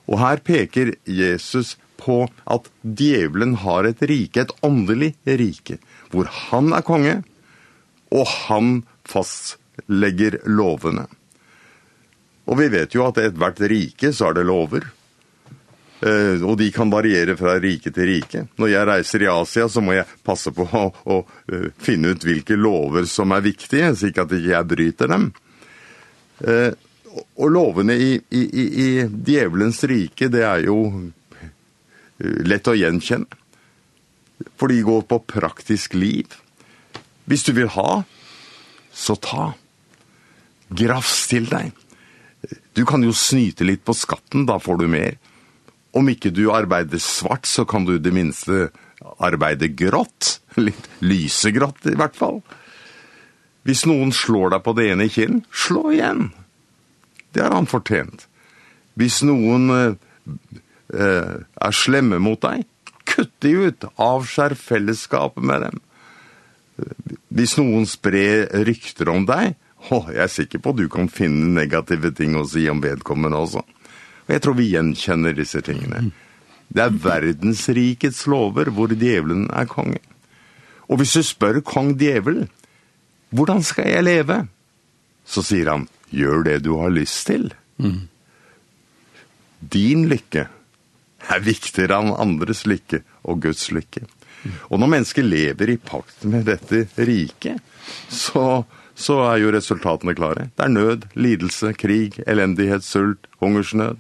Og 0.06 0.20
her 0.20 0.42
peker 0.44 0.92
Jesus 1.08 1.74
på 2.06 2.22
at 2.54 2.70
djevelen 2.80 3.56
har 3.66 3.88
et 3.88 4.02
rike, 4.06 4.46
et 4.46 4.54
åndelig 4.66 5.12
rike, 5.26 5.80
hvor 6.12 6.30
han 6.48 6.72
er 6.76 6.86
konge, 6.86 7.16
og 8.14 8.26
han 8.46 8.76
fastlegger 9.06 10.40
lovene. 10.46 11.08
Og 12.46 12.60
vi 12.60 12.70
vet 12.70 12.94
jo 12.94 13.08
at 13.08 13.18
et 13.18 13.34
hvert 13.36 13.60
rike 13.66 14.12
så 14.14 14.30
er 14.30 14.38
det 14.38 14.46
lover, 14.46 14.86
Uh, 15.96 16.42
og 16.44 16.58
de 16.60 16.66
kan 16.76 16.90
variere 16.92 17.38
fra 17.40 17.54
rike 17.56 17.88
til 17.88 18.04
rike. 18.10 18.42
Når 18.60 18.68
jeg 18.68 18.88
reiser 18.90 19.22
i 19.24 19.30
Asia, 19.32 19.64
så 19.64 19.80
må 19.80 19.94
jeg 19.96 20.04
passe 20.26 20.52
på 20.52 20.66
å, 20.68 20.82
å 20.92 21.16
uh, 21.24 21.68
finne 21.80 22.12
ut 22.12 22.26
hvilke 22.26 22.58
lover 22.60 23.08
som 23.08 23.32
er 23.32 23.46
viktige, 23.46 23.94
slik 23.96 24.20
at 24.20 24.34
ikke 24.36 24.52
jeg 24.52 24.68
bryter 24.74 25.12
dem. 25.14 25.30
Uh, 26.44 26.68
og 27.40 27.48
lovene 27.48 27.96
i, 27.96 28.10
i, 28.28 28.42
i, 28.44 28.66
i 28.84 28.88
djevelens 29.08 29.80
rike, 29.88 30.28
det 30.28 30.44
er 30.44 30.66
jo 30.66 30.82
lett 32.18 32.68
å 32.68 32.76
gjenkjenne. 32.76 33.28
For 34.56 34.68
de 34.72 34.82
går 34.84 35.06
på 35.08 35.20
praktisk 35.28 35.96
liv. 35.96 36.32
Hvis 37.26 37.46
du 37.46 37.52
vil 37.56 37.70
ha, 37.72 38.02
så 38.92 39.16
ta. 39.20 39.52
Grafs 40.68 41.26
til 41.30 41.48
deg. 41.50 41.72
Du 42.76 42.84
kan 42.86 43.02
jo 43.04 43.14
snyte 43.16 43.66
litt 43.66 43.84
på 43.86 43.94
skatten, 43.96 44.44
da 44.46 44.58
får 44.62 44.82
du 44.82 44.86
mer. 44.92 45.16
Om 45.96 46.10
ikke 46.12 46.34
du 46.34 46.50
arbeider 46.52 47.00
svart, 47.00 47.48
så 47.48 47.64
kan 47.68 47.86
du 47.88 47.96
det 47.98 48.12
minste 48.12 48.68
arbeide 49.18 49.72
grått. 49.72 50.40
Litt 50.66 50.88
lysegrått 51.04 51.88
i 51.88 51.96
hvert 51.96 52.16
fall. 52.16 52.42
Hvis 53.66 53.84
noen 53.88 54.12
slår 54.14 54.54
deg 54.54 54.64
på 54.64 54.74
det 54.78 54.90
ene 54.92 55.08
kinn, 55.10 55.40
slå 55.50 55.90
igjen. 55.94 56.28
Det 57.34 57.42
har 57.42 57.56
han 57.56 57.68
fortjent. 57.68 58.28
Hvis 58.96 59.22
noen 59.26 59.96
eh, 60.94 61.36
er 61.42 61.76
slemme 61.76 62.18
mot 62.22 62.40
deg, 62.42 62.66
kutt 63.06 63.32
de 63.44 63.54
ut, 63.68 63.86
avskjær 64.02 64.56
fellesskapet 64.58 65.44
med 65.46 65.66
dem. 65.66 65.82
Hvis 67.32 67.56
noen 67.56 67.86
sprer 67.88 68.50
rykter 68.66 69.10
om 69.12 69.24
deg, 69.28 69.54
å, 69.92 70.02
jeg 70.10 70.22
er 70.24 70.32
sikker 70.32 70.62
på 70.62 70.72
at 70.74 70.80
du 70.80 70.86
kan 70.92 71.08
finne 71.12 71.52
negative 71.54 72.10
ting 72.16 72.34
å 72.36 72.44
si 72.48 72.64
om 72.70 72.82
vedkommende 72.82 73.38
også. 73.38 73.62
Og 74.26 74.32
jeg 74.34 74.42
tror 74.42 74.56
vi 74.58 74.72
gjenkjenner 74.72 75.36
disse 75.36 75.62
tingene. 75.64 76.08
Det 76.66 76.82
er 76.82 76.98
verdensrikets 77.04 78.24
lover 78.30 78.72
hvor 78.74 78.90
djevelen 78.90 79.46
er 79.54 79.68
konge. 79.70 80.02
Og 80.90 81.00
hvis 81.00 81.14
du 81.14 81.22
spør 81.26 81.60
kong 81.66 81.94
djevel, 81.98 82.46
hvordan 83.34 83.62
skal 83.66 83.90
jeg 83.90 84.06
leve? 84.06 84.40
Så 85.26 85.42
sier 85.46 85.70
han, 85.70 85.86
gjør 86.10 86.44
det 86.46 86.60
du 86.66 86.72
har 86.80 86.92
lyst 86.94 87.26
til. 87.30 87.48
Mm. 87.82 88.06
Din 89.60 90.06
lykke 90.10 90.46
Er 91.32 91.42
viktigere 91.42 91.98
enn 92.00 92.14
andres 92.14 92.64
lykke 92.68 93.02
og 93.26 93.42
Guds 93.46 93.68
lykke. 93.74 94.04
Og 94.70 94.78
når 94.80 94.92
mennesker 94.92 95.26
lever 95.26 95.72
i 95.72 95.78
pakt 95.80 96.26
med 96.28 96.46
dette 96.46 96.84
riket, 97.08 97.62
så, 98.12 98.62
så 98.94 99.16
er 99.30 99.40
jo 99.42 99.54
resultatene 99.54 100.14
klare. 100.18 100.50
Det 100.54 100.66
er 100.66 100.74
nød, 100.74 101.08
lidelse, 101.18 101.72
krig, 101.78 102.20
elendighet, 102.26 102.86
sult, 102.86 103.26
hungersnød. 103.42 103.98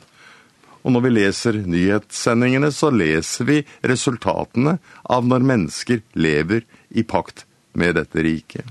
Og 0.86 0.94
når 0.94 1.02
vi 1.02 1.10
leser 1.16 1.58
nyhetssendingene, 1.66 2.70
så 2.70 2.92
leser 2.94 3.48
vi 3.48 3.58
resultatene 3.82 4.76
av 5.02 5.26
når 5.26 5.46
mennesker 5.50 6.04
lever 6.14 6.62
i 6.94 7.02
pakt 7.02 7.42
med 7.74 7.98
dette 7.98 8.22
riket. 8.22 8.70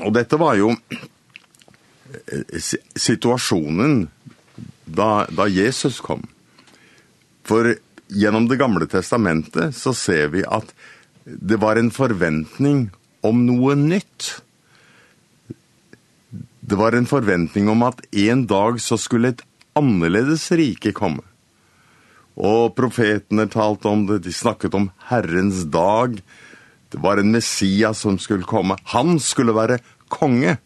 Og 0.00 0.14
dette 0.16 0.38
var 0.40 0.56
jo 0.56 0.72
situasjonen 2.96 4.06
da, 4.88 5.26
da 5.30 5.48
Jesus 5.48 6.00
kom. 6.04 6.24
For 7.48 7.74
gjennom 8.08 8.48
det 8.48 8.58
gamle 8.60 8.88
testamentet 8.88 9.76
så 9.76 9.94
ser 9.96 10.32
vi 10.32 10.44
at 10.44 10.72
det 11.24 11.58
var 11.60 11.76
en 11.76 11.90
forventning 11.92 12.88
om 13.26 13.44
noe 13.46 13.76
nytt. 13.76 14.38
Det 16.60 16.76
var 16.76 16.96
en 16.96 17.08
forventning 17.08 17.68
om 17.72 17.84
at 17.86 18.00
en 18.12 18.46
dag 18.48 18.80
så 18.80 18.96
skulle 19.00 19.34
et 19.34 19.44
annerledes 19.78 20.48
rike 20.56 20.92
komme. 20.96 21.24
Og 22.38 22.74
profetene 22.78 23.48
talte 23.50 23.90
om 23.90 24.04
det, 24.06 24.22
de 24.22 24.32
snakket 24.32 24.76
om 24.78 24.90
Herrens 25.10 25.64
dag. 25.72 26.20
Det 26.88 27.00
var 27.02 27.18
en 27.18 27.32
Messias 27.34 28.04
som 28.04 28.18
skulle 28.22 28.46
komme. 28.46 28.78
Han 28.94 29.18
skulle 29.20 29.56
være 29.56 29.80
konge. 30.12 30.56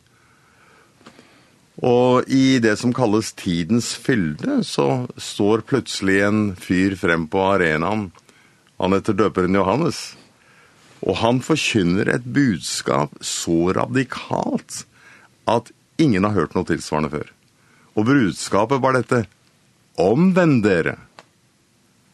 Og 1.81 2.29
i 2.29 2.59
det 2.61 2.75
som 2.81 2.93
kalles 2.93 3.33
tidens 3.39 3.95
fylde, 3.97 4.61
så 4.65 5.07
står 5.17 5.65
plutselig 5.69 6.19
en 6.27 6.43
fyr 6.59 6.97
frem 7.01 7.25
på 7.33 7.41
arenaen. 7.55 8.11
Han 8.77 8.93
heter 8.93 9.17
døperen 9.17 9.57
Johannes. 9.57 10.03
Og 11.03 11.17
han 11.23 11.41
forkynner 11.43 12.11
et 12.13 12.27
budskap 12.29 13.15
så 13.25 13.73
radikalt 13.75 14.85
at 15.51 15.73
ingen 16.03 16.27
har 16.29 16.37
hørt 16.37 16.55
noe 16.55 16.69
tilsvarende 16.69 17.11
før. 17.15 17.33
Og 17.97 18.07
budskapet 18.09 18.83
var 18.83 18.97
dette. 18.97 19.25
Omvend 20.01 20.63
dere, 20.65 20.97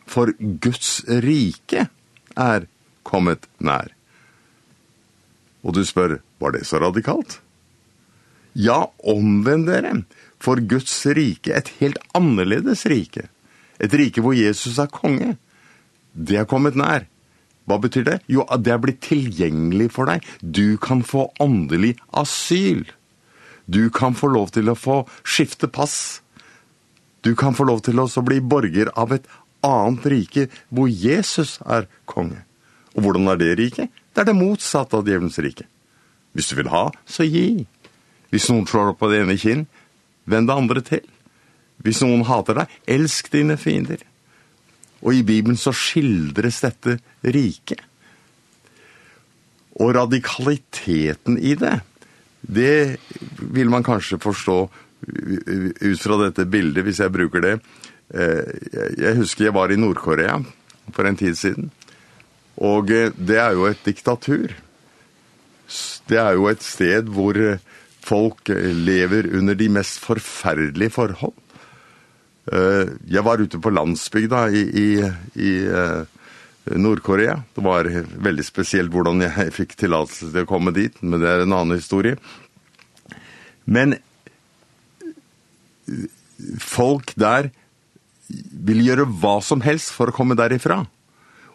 for 0.08 0.32
Guds 0.38 1.02
rike 1.06 1.84
er 2.34 2.66
kommet 3.06 3.46
nær. 3.62 3.92
Og 5.62 5.74
du 5.76 5.84
spør, 5.86 6.18
var 6.40 6.54
det 6.54 6.64
så 6.66 6.80
radikalt? 6.82 7.40
Ja, 8.58 8.88
omvend 9.06 9.68
dere, 9.70 9.92
for 10.42 10.58
Guds 10.58 10.94
rike, 11.14 11.54
et 11.54 11.70
helt 11.78 12.00
annerledes 12.18 12.84
rike. 12.90 13.28
Et 13.78 13.92
rike 13.94 14.22
hvor 14.24 14.34
Jesus 14.34 14.80
er 14.82 14.90
konge. 14.90 15.36
Det 16.12 16.40
er 16.40 16.48
kommet 16.50 16.78
nær. 16.78 17.06
Hva 17.68 17.76
betyr 17.78 18.06
det? 18.06 18.16
Jo, 18.32 18.46
at 18.48 18.64
det 18.64 18.72
er 18.74 18.80
blitt 18.82 19.02
tilgjengelig 19.04 19.90
for 19.94 20.08
deg. 20.10 20.24
Du 20.40 20.78
kan 20.82 21.04
få 21.06 21.28
åndelig 21.42 21.94
asyl. 22.16 22.86
Du 23.68 23.90
kan 23.92 24.16
få 24.16 24.30
lov 24.32 24.54
til 24.56 24.72
å 24.72 24.78
få 24.78 25.02
skifte 25.22 25.68
pass. 25.68 26.22
Du 27.22 27.34
kan 27.36 27.54
få 27.54 27.66
lov 27.68 27.84
til 27.84 28.00
å 28.00 28.08
bli 28.24 28.40
borger 28.40 28.90
av 28.96 29.12
et 29.12 29.28
annet 29.66 30.06
rike 30.08 30.46
hvor 30.72 30.88
Jesus 30.88 31.58
er 31.66 31.86
konge. 32.08 32.40
Og 32.96 33.04
hvordan 33.04 33.28
er 33.34 33.42
det 33.42 33.56
riket? 33.60 33.92
Det 34.14 34.24
er 34.24 34.30
det 34.30 34.38
motsatte 34.38 34.96
av 34.96 35.04
djevelens 35.06 35.38
rike. 35.44 35.68
Hvis 36.32 36.48
du 36.50 36.56
vil 36.58 36.72
ha, 36.72 36.88
så 37.04 37.26
gi. 37.28 37.66
Hvis 38.32 38.48
noen 38.52 38.66
slår 38.68 38.92
opp 38.92 39.00
på 39.00 39.10
det 39.12 39.22
ene 39.22 39.38
kinn, 39.40 39.66
vend 40.28 40.50
det 40.50 40.56
andre 40.56 40.84
til. 40.84 41.04
Hvis 41.84 42.02
noen 42.04 42.26
hater 42.28 42.62
deg, 42.62 42.78
elsk 42.90 43.30
dine 43.32 43.56
fiender. 43.60 44.02
Og 45.00 45.14
i 45.14 45.22
Bibelen 45.22 45.58
så 45.58 45.72
skildres 45.76 46.60
dette 46.64 46.98
riket. 47.22 47.84
Og 49.78 49.94
radikaliteten 49.94 51.38
i 51.38 51.54
det, 51.54 51.76
det 52.42 52.98
vil 53.38 53.70
man 53.70 53.86
kanskje 53.86 54.18
forstå 54.22 54.58
ut 54.98 56.00
fra 56.02 56.16
dette 56.24 56.48
bildet, 56.50 56.82
hvis 56.82 56.98
jeg 57.04 57.14
bruker 57.14 57.44
det. 57.44 57.54
Jeg 58.98 59.18
husker 59.20 59.46
jeg 59.46 59.54
var 59.54 59.70
i 59.70 59.78
Nordkorea 59.78 60.40
for 60.96 61.06
en 61.06 61.18
tid 61.20 61.36
siden, 61.38 61.68
og 62.56 62.88
det 62.88 63.36
er 63.38 63.52
jo 63.54 63.68
et 63.68 63.84
diktatur. 63.86 64.50
Det 66.08 66.18
er 66.18 66.32
jo 66.34 66.48
et 66.50 66.64
sted 66.64 67.10
hvor 67.12 67.36
Folk 68.08 68.48
lever 68.88 69.28
under 69.36 69.58
de 69.58 69.68
mest 69.72 70.00
forferdelige 70.00 70.94
forhold. 70.94 71.36
Jeg 72.48 73.24
var 73.26 73.42
ute 73.44 73.60
på 73.60 73.72
landsbygda 73.74 74.46
i, 74.56 74.62
i, 74.64 74.88
i 75.44 75.50
Nordkorea. 76.80 77.42
Det 77.52 77.64
var 77.64 77.88
veldig 78.24 78.44
spesielt 78.46 78.92
hvordan 78.92 79.26
jeg 79.26 79.52
fikk 79.58 79.76
tillatelse 79.76 80.30
til 80.32 80.46
å 80.46 80.48
komme 80.48 80.72
dit, 80.76 80.96
men 81.02 81.20
det 81.20 81.28
er 81.30 81.44
en 81.44 81.56
annen 81.58 81.76
historie. 81.76 82.16
Men 83.68 83.98
folk 86.60 87.12
der 87.20 87.50
vil 88.28 88.84
gjøre 88.84 89.08
hva 89.20 89.38
som 89.44 89.62
helst 89.64 89.92
for 89.96 90.10
å 90.10 90.16
komme 90.16 90.36
derifra 90.38 90.82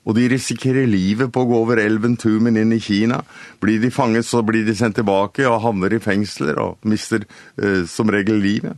og 0.04 0.18
de 0.18 0.26
risikerer 0.34 0.90
livet 0.90 1.32
på 1.32 1.44
å 1.44 1.48
gå 1.48 1.60
over 1.64 1.80
elven 1.80 2.18
Tumen 2.20 2.60
inn 2.60 2.74
i 2.76 2.82
Kina. 2.84 3.22
Blir 3.64 3.80
de 3.80 3.92
fanget, 3.94 4.28
så 4.28 4.42
blir 4.44 4.66
de 4.68 4.76
sendt 4.76 4.98
tilbake 5.00 5.46
og 5.48 5.62
havner 5.64 5.96
i 5.96 6.02
fengsler 6.04 6.60
og 6.60 6.84
mister 6.88 7.24
uh, 7.24 7.86
som 7.88 8.12
regel 8.12 8.42
livet. 8.44 8.76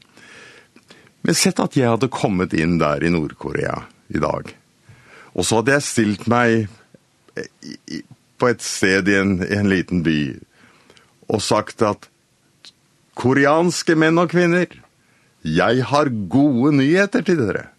Men 1.26 1.38
sett 1.38 1.60
at 1.64 1.74
jeg 1.74 1.90
hadde 1.90 2.14
kommet 2.14 2.54
inn 2.54 2.78
der 2.78 3.02
i 3.02 3.10
Nordkorea 3.10 3.80
i 4.14 4.22
dag. 4.22 4.52
Og 5.34 5.48
så 5.48 5.60
hadde 5.60 5.74
jeg 5.74 5.88
stilt 5.88 6.28
meg 6.30 6.68
på 8.38 8.52
et 8.52 8.62
sted 8.64 9.10
i 9.10 9.18
en, 9.18 9.40
i 9.42 9.58
en 9.58 9.72
liten 9.72 10.06
by 10.06 10.20
og 11.26 11.42
sagt 11.42 11.82
at 11.82 12.06
koreanske 13.18 13.96
menn 13.98 14.22
og 14.22 14.30
kvinner, 14.30 14.68
jeg 15.42 15.86
har 15.90 16.12
gode 16.30 16.76
nyheter 16.78 17.26
til 17.26 17.40
dere 17.42 17.70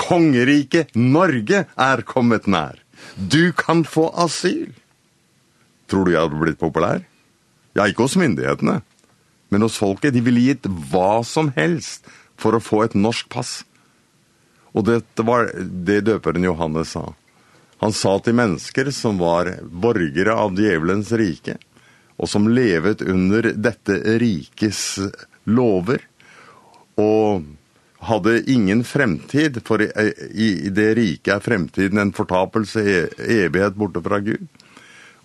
kongerike 0.00 0.86
Norge 0.94 1.64
er 1.66 2.02
kommet 2.08 2.46
nær. 2.46 2.78
Du 3.16 3.52
kan 3.56 3.84
få 3.84 4.08
asyl. 4.16 4.72
Tror 5.86 6.06
du 6.06 6.12
jeg 6.14 6.22
hadde 6.24 6.40
blitt 6.40 6.60
populær? 6.60 7.02
Ja, 7.76 7.86
ikke 7.86 8.06
hos 8.06 8.16
myndighetene. 8.18 8.80
Men 9.52 9.62
hos 9.62 9.78
folket, 9.78 10.14
de 10.16 10.24
ville 10.24 10.42
gitt 10.48 10.66
hva 10.90 11.22
som 11.26 11.52
helst 11.56 12.08
for 12.40 12.56
å 12.56 12.62
få 12.62 12.82
et 12.86 12.96
norsk 12.98 13.28
pass. 13.32 13.60
Og 14.76 14.88
det 14.88 15.00
var 15.24 15.52
det 15.56 16.02
døperen 16.08 16.44
Johannes 16.44 16.96
sa. 16.96 17.06
Han 17.80 17.92
sa 17.92 18.16
til 18.24 18.36
mennesker 18.36 18.90
som 18.92 19.20
var 19.20 19.50
borgere 19.68 20.34
av 20.36 20.56
djevelens 20.56 21.12
rike, 21.16 21.58
og 22.16 22.28
som 22.32 22.48
levet 22.48 23.04
under 23.04 23.50
dette 23.52 23.98
rikes 24.20 24.80
lover, 25.44 26.00
og 26.96 27.44
hadde 27.98 28.50
ingen 28.50 28.84
fremtid, 28.84 29.62
for 29.66 29.82
i, 29.82 29.88
i, 30.32 30.68
det 30.68 30.94
rike 30.98 31.34
er 31.36 31.44
fremtiden 31.44 31.98
en 31.98 32.12
fortapelse, 32.12 32.82
e, 32.82 32.98
evighet 33.46 33.76
borte 33.78 34.02
fra 34.04 34.20
Gud. 34.20 34.46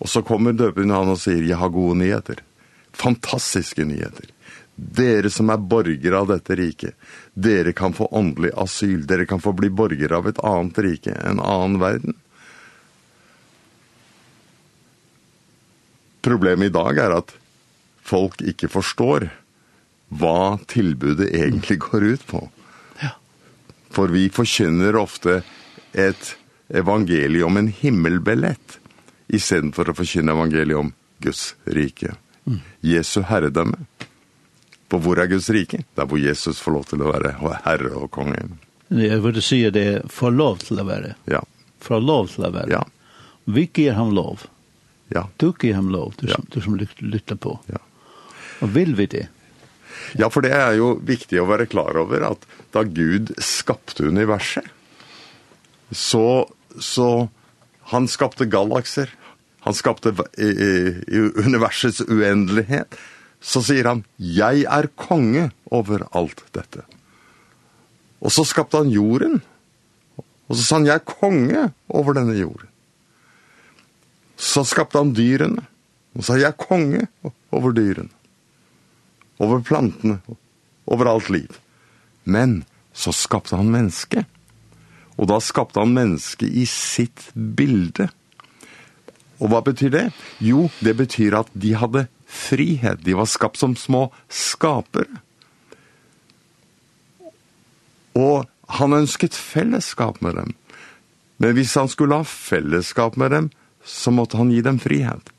Og 0.02 0.10
så 0.10 0.22
kommer 0.26 0.56
døpen 0.56 0.90
han 0.90 1.12
og 1.12 1.20
sier, 1.20 1.44
jeg 1.46 1.60
har 1.60 1.72
gode 1.72 2.00
nyheter. 2.00 2.40
Fantastiske 2.96 3.84
nyheter. 3.86 4.32
Dere 4.74 5.30
som 5.30 5.52
er 5.52 5.60
borgere 5.60 6.18
av 6.18 6.30
dette 6.32 6.56
riket, 6.58 6.96
dere 7.34 7.74
kan 7.76 7.94
få 7.94 8.08
åndelig 8.10 8.54
asyl, 8.58 9.04
dere 9.06 9.28
kan 9.28 9.40
få 9.40 9.52
bli 9.54 9.68
borgere 9.70 10.16
av 10.16 10.30
et 10.30 10.40
annet 10.42 10.80
rike, 10.82 11.12
en 11.12 11.42
annen 11.44 11.78
verden. 11.82 12.16
Problemet 16.22 16.70
i 16.70 16.74
dag 16.74 16.98
er 17.02 17.14
at 17.18 17.36
folk 18.06 18.40
ikke 18.46 18.70
forstår 18.70 19.28
hva 20.12 20.58
tilbudet 20.70 21.30
egentlig 21.34 21.78
går 21.84 22.08
ut 22.14 22.26
på. 22.28 22.42
For 23.92 24.12
vi 24.12 24.28
forkynner 24.32 24.96
ofte 24.96 25.42
et 25.92 26.36
evangelium 26.72 27.52
om 27.52 27.60
en 27.60 27.68
himmelbillett, 27.68 28.78
i 29.28 29.40
stedet 29.40 29.74
for 29.76 29.88
å 29.88 29.96
forkynne 29.96 30.32
evangeliet 30.32 30.78
om 30.80 30.92
Guds 31.22 31.54
rike. 31.64 32.14
Mm. 32.44 32.60
Jesu 32.80 33.20
herredømme. 33.28 33.84
På 34.88 35.00
hvor 35.00 35.20
er 35.20 35.28
Guds 35.30 35.48
rike? 35.52 35.84
Der 35.96 36.08
hvor 36.08 36.20
Jesus 36.20 36.60
får 36.60 36.76
lov 36.76 36.88
til 36.90 37.04
å 37.04 37.12
være 37.12 37.36
herre 37.64 37.92
og 37.96 38.10
konge. 38.12 38.42
Jeg 38.92 39.20
vil 39.24 39.40
si 39.44 39.62
det, 39.72 40.02
får 40.12 40.34
lov 40.36 40.64
til 40.66 40.82
å 40.82 40.88
være. 40.88 41.14
Ja. 41.32 41.40
Får 41.80 42.02
lov 42.04 42.32
til 42.34 42.48
å 42.48 42.52
være. 42.52 42.72
Ja. 42.74 42.82
Vi 43.44 43.68
gir 43.72 43.96
ham 43.96 44.12
lov. 44.16 44.44
Ja. 45.12 45.26
Du 45.36 45.52
gir 45.52 45.74
ham 45.74 45.88
lov, 45.92 46.14
du, 46.18 46.28
ja. 46.28 46.36
som, 46.36 46.48
du 46.48 46.60
som 46.60 46.76
lytter 46.76 47.36
på. 47.40 47.58
Ja. 47.72 47.80
Og 48.60 48.72
vil 48.76 48.94
vi 48.96 49.06
det? 49.06 49.26
Ja, 50.18 50.28
for 50.30 50.44
det 50.44 50.52
er 50.56 50.76
jo 50.76 50.94
viktig 51.04 51.40
å 51.40 51.48
være 51.48 51.68
klar 51.70 51.96
over 52.00 52.24
at 52.32 52.46
da 52.72 52.84
Gud 52.88 53.34
skapte 53.42 54.06
universet, 54.08 54.66
så, 55.92 56.48
så 56.80 57.08
han 57.92 58.08
skapte 58.08 58.48
galakser, 58.48 59.10
han 59.62 59.76
skapte 59.76 60.14
i, 60.40 60.48
i, 60.48 61.18
universets 61.44 62.00
uendelighet, 62.08 62.96
så 63.42 63.62
sier 63.64 63.88
han, 63.90 64.02
jeg 64.16 64.64
er 64.70 64.88
konge 64.98 65.50
over 65.74 66.06
alt 66.16 66.44
dette. 66.56 66.84
Og 68.22 68.32
så 68.32 68.46
skapte 68.46 68.80
han 68.80 68.90
jorden, 68.90 69.40
og 70.48 70.56
så 70.56 70.62
sa 70.64 70.78
han, 70.78 70.88
jeg 70.88 71.00
er 71.00 71.06
konge 71.06 71.66
over 71.92 72.16
denne 72.18 72.36
jorden. 72.38 72.70
Så 74.38 74.64
skapte 74.66 74.98
han 74.98 75.12
dyrene, 75.14 75.66
og 76.16 76.24
så 76.24 76.32
sa 76.32 76.40
jeg 76.40 76.50
er 76.50 76.58
konge 76.58 77.06
over 77.54 77.74
dyrene, 77.76 78.10
over 79.42 79.62
plantene, 79.66 80.18
over 80.86 81.10
alt 81.10 81.30
liv. 81.32 81.61
Men 82.24 82.62
så 82.92 83.12
skapte 83.14 83.56
han 83.56 83.72
menneske. 83.72 84.24
Og 85.18 85.28
da 85.30 85.38
skapte 85.42 85.80
han 85.82 85.94
menneske 85.94 86.46
i 86.46 86.64
sitt 86.68 87.30
bilde. 87.34 88.08
Og 89.42 89.50
hva 89.50 89.62
betyr 89.64 89.92
det? 89.92 90.06
Jo, 90.42 90.68
det 90.84 90.94
betyr 91.00 91.40
at 91.42 91.50
de 91.52 91.74
hadde 91.78 92.06
frihet. 92.26 93.02
De 93.04 93.16
var 93.18 93.28
skapt 93.30 93.60
som 93.60 93.74
små 93.76 94.06
skapere. 94.30 95.20
Og 98.18 98.46
han 98.78 98.96
ønsket 98.96 99.36
fellesskap 99.36 100.20
med 100.24 100.36
dem. 100.38 100.54
Men 101.42 101.56
hvis 101.56 101.74
han 101.74 101.90
skulle 101.90 102.20
ha 102.20 102.28
fellesskap 102.28 103.16
med 103.18 103.32
dem, 103.34 103.50
så 103.84 104.12
måtte 104.14 104.38
han 104.38 104.52
gi 104.52 104.60
dem 104.62 104.78
frihet. 104.78 105.32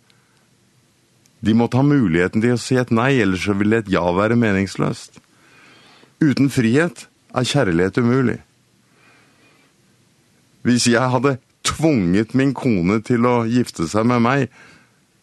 De 1.43 1.53
måtte 1.55 1.79
ha 1.79 1.83
muligheten 1.83 2.43
til 2.43 2.55
å 2.55 2.59
si 2.61 2.75
et 2.79 2.91
nei, 2.91 3.13
ellers 3.23 3.45
så 3.47 3.55
ville 3.59 3.81
et 3.81 3.91
ja 3.91 4.03
være 4.15 4.37
meningsløst. 4.39 5.19
Uten 6.23 6.51
frihet 6.53 7.07
er 7.35 7.47
kjærlighet 7.47 7.97
umulig. 7.99 8.37
Hvis 10.63 10.87
jeg 10.87 11.09
hadde 11.11 11.37
tvunget 11.67 12.35
min 12.37 12.53
kone 12.55 13.01
til 13.03 13.25
å 13.27 13.41
gifte 13.49 13.89
seg 13.91 14.07
med 14.07 14.23
meg, 14.23 14.45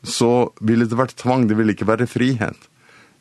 så 0.05 0.51
ville 0.61 0.89
det 0.89 0.99
vært 0.99 1.17
tvang, 1.21 1.47
det 1.49 1.57
ville 1.57 1.73
ikke 1.77 1.89
være 1.89 2.09
frihet. 2.11 2.69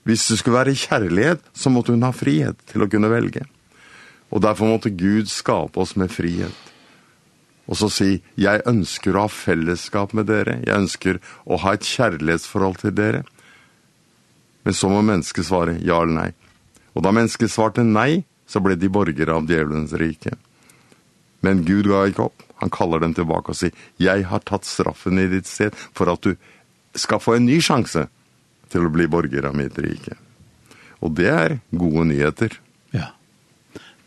Hvis 0.08 0.26
det 0.28 0.40
skulle 0.40 0.60
være 0.60 0.80
kjærlighet, 0.80 1.44
så 1.54 1.72
måtte 1.72 1.94
hun 1.96 2.04
ha 2.08 2.12
frihet 2.16 2.60
til 2.72 2.84
å 2.84 2.90
kunne 2.92 3.12
velge. 3.12 3.46
Og 4.32 4.44
derfor 4.44 4.72
måtte 4.72 4.92
Gud 4.94 5.30
skape 5.32 5.80
oss 5.80 5.96
med 6.00 6.12
frihet. 6.12 6.56
Og 7.70 7.78
så 7.78 7.90
si, 7.94 8.10
jeg 8.40 8.66
ønsker 8.68 9.16
å 9.16 9.28
ha 9.28 9.32
fellesskap 9.32 10.16
med 10.18 10.30
dere. 10.32 10.58
Jeg 10.66 10.86
ønsker 10.86 11.20
å 11.46 11.60
ha 11.62 11.76
et 11.76 11.86
kjærlighetsforhold 11.86 12.80
til 12.82 12.96
dere. 12.98 13.24
Men 14.66 14.76
så 14.76 14.90
må 14.92 15.04
mennesket 15.06 15.48
svare 15.48 15.78
ja 15.86 16.00
eller 16.02 16.16
nei. 16.16 16.32
Og 16.96 17.06
da 17.06 17.14
mennesket 17.16 17.52
svarte 17.52 17.86
nei, 17.86 18.24
så 18.50 18.62
ble 18.64 18.78
de 18.80 18.90
borgere 18.90 19.36
av 19.36 19.50
djevelens 19.50 19.94
rike. 20.00 20.34
Men 21.46 21.64
Gud 21.68 21.90
ga 21.92 22.06
ikke 22.10 22.30
opp. 22.30 22.46
Han 22.60 22.72
kaller 22.74 23.04
dem 23.04 23.14
tilbake 23.16 23.54
og 23.54 23.60
sier, 23.60 23.76
«Jeg 24.02 24.26
har 24.28 24.42
tatt 24.44 24.68
straffen 24.68 25.22
i 25.22 25.30
ditt 25.32 25.48
sted 25.48 25.76
for 25.96 26.12
at 26.12 26.26
du 26.26 26.34
skal 26.98 27.22
få 27.24 27.38
en 27.38 27.48
ny 27.48 27.60
sjanse 27.64 28.08
til 28.70 28.86
å 28.86 28.92
bli 28.94 29.08
borger 29.08 29.48
av 29.48 29.56
mitt 29.56 29.78
rike». 29.80 30.18
Og 31.00 31.14
det 31.16 31.30
er 31.32 31.60
gode 31.72 32.10
nyheter. 32.10 32.58
Ja, 32.92 33.14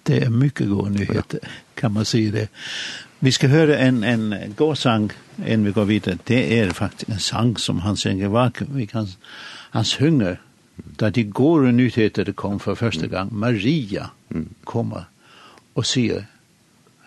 det 0.05 0.19
er 0.27 0.35
mye 0.35 0.53
gode 0.53 0.91
nyheter, 0.93 1.41
ja. 1.41 1.49
kan 1.79 1.95
man 1.95 2.05
si 2.05 2.27
det. 2.31 2.51
Vi 3.23 3.31
skal 3.31 3.49
høre 3.49 3.79
en, 3.79 4.03
en 4.05 4.55
god 4.59 4.77
sang 4.77 5.13
enn 5.47 5.65
vi 5.65 5.73
går 5.73 5.87
videre. 5.89 6.19
Det 6.29 6.43
er 6.59 6.75
faktisk 6.75 7.09
en 7.09 7.23
sang 7.23 7.55
som 7.57 7.81
han 7.87 7.97
synger 7.97 8.33
vak. 8.35 8.65
Vi 8.69 8.87
kan, 8.91 9.09
han 9.71 9.87
synger 9.89 10.41
Da 11.01 11.11
de 11.11 11.25
går 11.25 11.71
nyheter 11.73 12.33
kom 12.33 12.61
for 12.61 12.75
første 12.75 13.09
gang, 13.09 13.33
Maria 13.35 14.09
kommer 14.65 15.09
og 15.75 15.87
sier, 15.87 16.27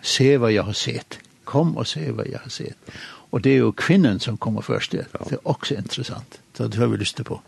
se 0.02 0.36
hva 0.38 0.50
jeg 0.52 0.64
har 0.66 0.76
sett. 0.76 1.18
Kom 1.46 1.76
og 1.76 1.86
se 1.86 2.10
hva 2.10 2.26
jeg 2.26 2.40
har 2.42 2.50
sett. 2.50 2.96
Og 3.30 3.42
det 3.44 3.52
er 3.52 3.64
jo 3.64 3.74
kvinnen 3.76 4.20
som 4.20 4.38
kommer 4.38 4.62
først. 4.62 4.92
Det 4.92 5.32
er 5.32 5.42
også 5.44 5.76
interessant. 5.78 6.40
Så 6.54 6.68
det 6.68 6.78
har 6.78 6.86
vi 6.86 6.96
lyst 6.96 7.16
til 7.16 7.24
på. 7.24 7.40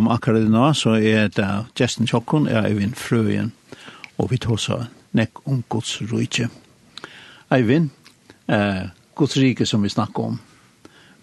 kom 0.00 0.08
akkurat 0.08 0.48
nå, 0.48 0.62
så 0.72 0.94
er 0.96 1.28
det 1.28 1.46
Justin 1.76 2.08
Tjokkon, 2.08 2.46
er 2.48 2.64
Eivind 2.64 2.96
Frøyen, 2.96 3.50
og 4.16 4.30
vi 4.32 4.38
tar 4.40 4.56
så 4.56 4.78
nekk 5.18 5.42
om 5.44 5.58
Guds 5.68 5.98
rujtje. 6.08 6.46
Eivind, 7.52 7.90
eh, 8.48 8.86
Guds 9.18 9.36
rike 9.36 9.66
som 9.68 9.84
vi 9.84 9.92
snakker 9.92 10.30
om, 10.30 10.40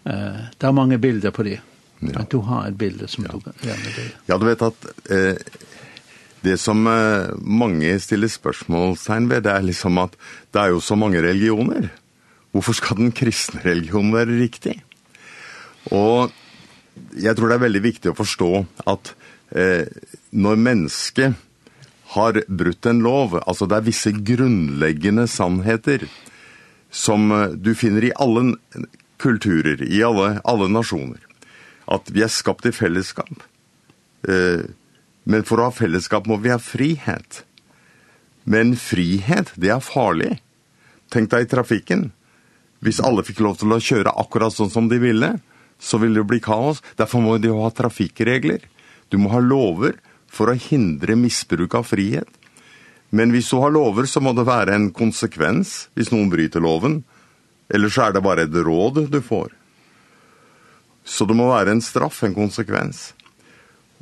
eh, 0.06 0.46
det 0.60 0.68
er 0.68 0.78
mange 0.78 1.00
bilder 1.02 1.32
på 1.32 1.44
det. 1.44 1.58
Ja. 2.02 2.20
Men 2.20 2.28
du 2.30 2.38
har 2.42 2.68
et 2.68 2.78
bilde 2.78 3.08
som 3.08 3.26
ja. 3.26 3.32
du 3.32 3.40
gjør 3.66 3.78
med 3.82 3.94
det. 3.96 4.12
Ja, 4.28 4.38
du 4.38 4.46
vet 4.46 4.62
at 4.62 4.86
eh, 5.10 5.38
det 6.44 6.60
som 6.60 6.86
eh, 6.86 7.34
mange 7.42 8.00
stiller 8.00 8.28
spørsmålstegn 8.28 9.30
ved, 9.30 9.42
det 9.42 9.54
er 9.58 9.66
liksom 9.66 9.98
at 9.98 10.14
det 10.54 10.62
er 10.62 10.68
jo 10.68 10.80
så 10.80 10.96
mange 10.96 11.18
religioner. 11.18 11.90
Hvorfor 12.52 12.74
skal 12.74 12.98
den 12.98 13.12
kristne 13.12 13.62
religionen 13.66 14.14
være 14.14 14.38
riktig? 14.38 14.84
Og 15.90 16.30
jeg 17.18 17.36
tror 17.38 17.50
det 17.50 17.58
er 17.58 17.66
veldig 17.66 17.84
viktig 17.84 18.12
å 18.12 18.18
forstå 18.18 18.52
at 18.94 19.14
eh, 19.56 19.86
når 20.32 20.64
mennesket 20.64 21.44
har 22.16 22.40
brutt 22.48 22.88
en 22.88 23.04
lov, 23.04 23.36
altså 23.44 23.68
det 23.68 23.78
er 23.78 23.88
visse 23.90 24.14
grunnleggende 24.16 25.28
sannheter 25.28 26.08
som 26.94 27.30
du 27.60 27.74
finner 27.76 28.08
i 28.08 28.16
alle 28.16 28.54
kulturer, 29.20 29.82
i 29.84 30.04
alle, 30.04 30.38
alle 30.48 30.70
nasjoner, 30.72 31.20
at 31.92 32.10
vi 32.14 32.24
er 32.24 32.32
skapt 32.32 32.68
i 32.70 32.74
fellesskap. 32.76 33.44
Eh, 34.28 34.64
men 35.28 35.44
for 35.48 35.60
å 35.60 35.68
ha 35.68 35.76
fellesskap 35.76 36.28
må 36.30 36.40
vi 36.44 36.54
ha 36.54 36.60
frihet. 36.62 37.44
Men 38.48 38.78
frihet, 38.80 39.52
det 39.60 39.74
er 39.74 39.84
farlig. 39.84 40.38
Tenk 41.12 41.32
deg 41.34 41.46
i 41.46 41.52
trafikken. 41.52 42.06
Hvis 42.84 43.02
alle 43.04 43.26
fikk 43.28 43.42
lov 43.44 43.58
til 43.60 43.74
å 43.74 43.82
kjøre 43.84 44.16
akkurat 44.22 44.56
sånn 44.56 44.72
som 44.72 44.88
de 44.92 45.00
ville, 45.02 45.34
så 45.80 46.00
vil 46.02 46.18
det 46.18 46.26
bli 46.28 46.40
kaos. 46.44 46.82
Derfor 46.98 47.24
må 47.24 47.38
de 47.42 47.54
ha 47.54 47.70
trafikkregler. 47.74 48.66
Du 49.10 49.18
må 49.22 49.32
ha 49.34 49.42
lover 49.44 49.98
for 50.28 50.52
å 50.52 50.58
hindre 50.58 51.18
misbruk 51.20 51.78
av 51.78 51.88
frihet. 51.90 52.30
Men 53.10 53.32
hvis 53.32 53.52
du 53.54 53.62
har 53.62 53.72
lover, 53.72 54.08
så 54.10 54.20
må 54.20 54.34
det 54.36 54.48
være 54.48 54.76
en 54.76 54.90
konsekvens 54.96 55.88
hvis 55.96 56.12
noen 56.12 56.32
bryter 56.34 56.64
loven. 56.64 57.02
Eller 57.72 57.92
så 57.92 58.08
er 58.08 58.16
det 58.16 58.26
bare 58.26 58.48
et 58.48 58.58
råd 58.68 59.06
du 59.12 59.22
får. 59.24 59.54
Så 61.08 61.28
det 61.28 61.38
må 61.40 61.48
være 61.48 61.72
en 61.76 61.84
straff, 61.84 62.20
en 62.24 62.36
konsekvens. 62.36 63.14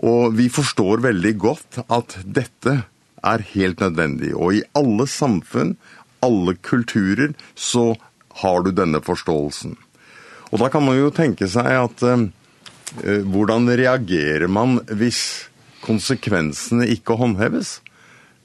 Og 0.01 0.33
vi 0.35 0.49
forstår 0.51 1.03
veldig 1.05 1.33
godt 1.39 1.79
at 1.85 2.17
dette 2.25 2.79
er 3.25 3.45
helt 3.53 3.81
nødvendig. 3.81 4.33
Og 4.33 4.57
i 4.57 4.65
alle 4.77 5.05
samfunn, 5.09 5.75
alle 6.25 6.55
kulturer, 6.65 7.35
så 7.55 7.93
har 8.41 8.65
du 8.65 8.73
denne 8.75 9.01
forståelsen. 9.05 9.77
Og 10.55 10.61
da 10.61 10.69
kan 10.71 10.85
man 10.87 10.95
jo 10.95 11.11
tenke 11.11 11.49
seg 11.51 11.67
at 11.67 12.03
eh, 12.07 12.21
hvordan 13.27 13.67
reagerer 13.75 14.47
man 14.47 14.77
hvis 14.87 15.19
konsekvensene 15.83 16.87
ikke 16.95 17.17
håndheves? 17.19 17.81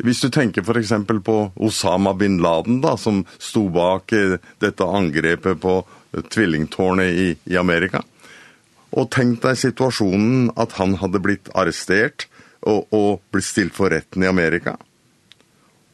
Hvis 0.02 0.24
du 0.24 0.26
tenker 0.34 0.66
for 0.66 0.80
eksempel 0.80 1.20
på 1.22 1.36
Osama 1.54 2.16
bin 2.18 2.40
Laden 2.42 2.80
da, 2.82 2.96
som 2.98 3.22
sto 3.38 3.68
bak 3.70 4.10
eh, 4.16 4.40
dette 4.58 4.90
angrepet 4.90 5.62
på 5.62 5.76
tvillingtårnet 6.34 7.14
i, 7.14 7.28
i 7.46 7.58
Amerika. 7.60 8.02
Og 8.90 9.06
tenk 9.14 9.38
deg 9.44 9.60
situasjonen 9.60 10.50
at 10.58 10.74
han 10.82 10.96
hadde 10.98 11.22
blitt 11.22 11.54
arrestert 11.54 12.26
og, 12.66 12.90
og 12.90 13.20
blitt 13.30 13.46
stilt 13.46 13.76
for 13.78 13.94
retten 13.94 14.26
i 14.26 14.30
Amerika. 14.34 14.74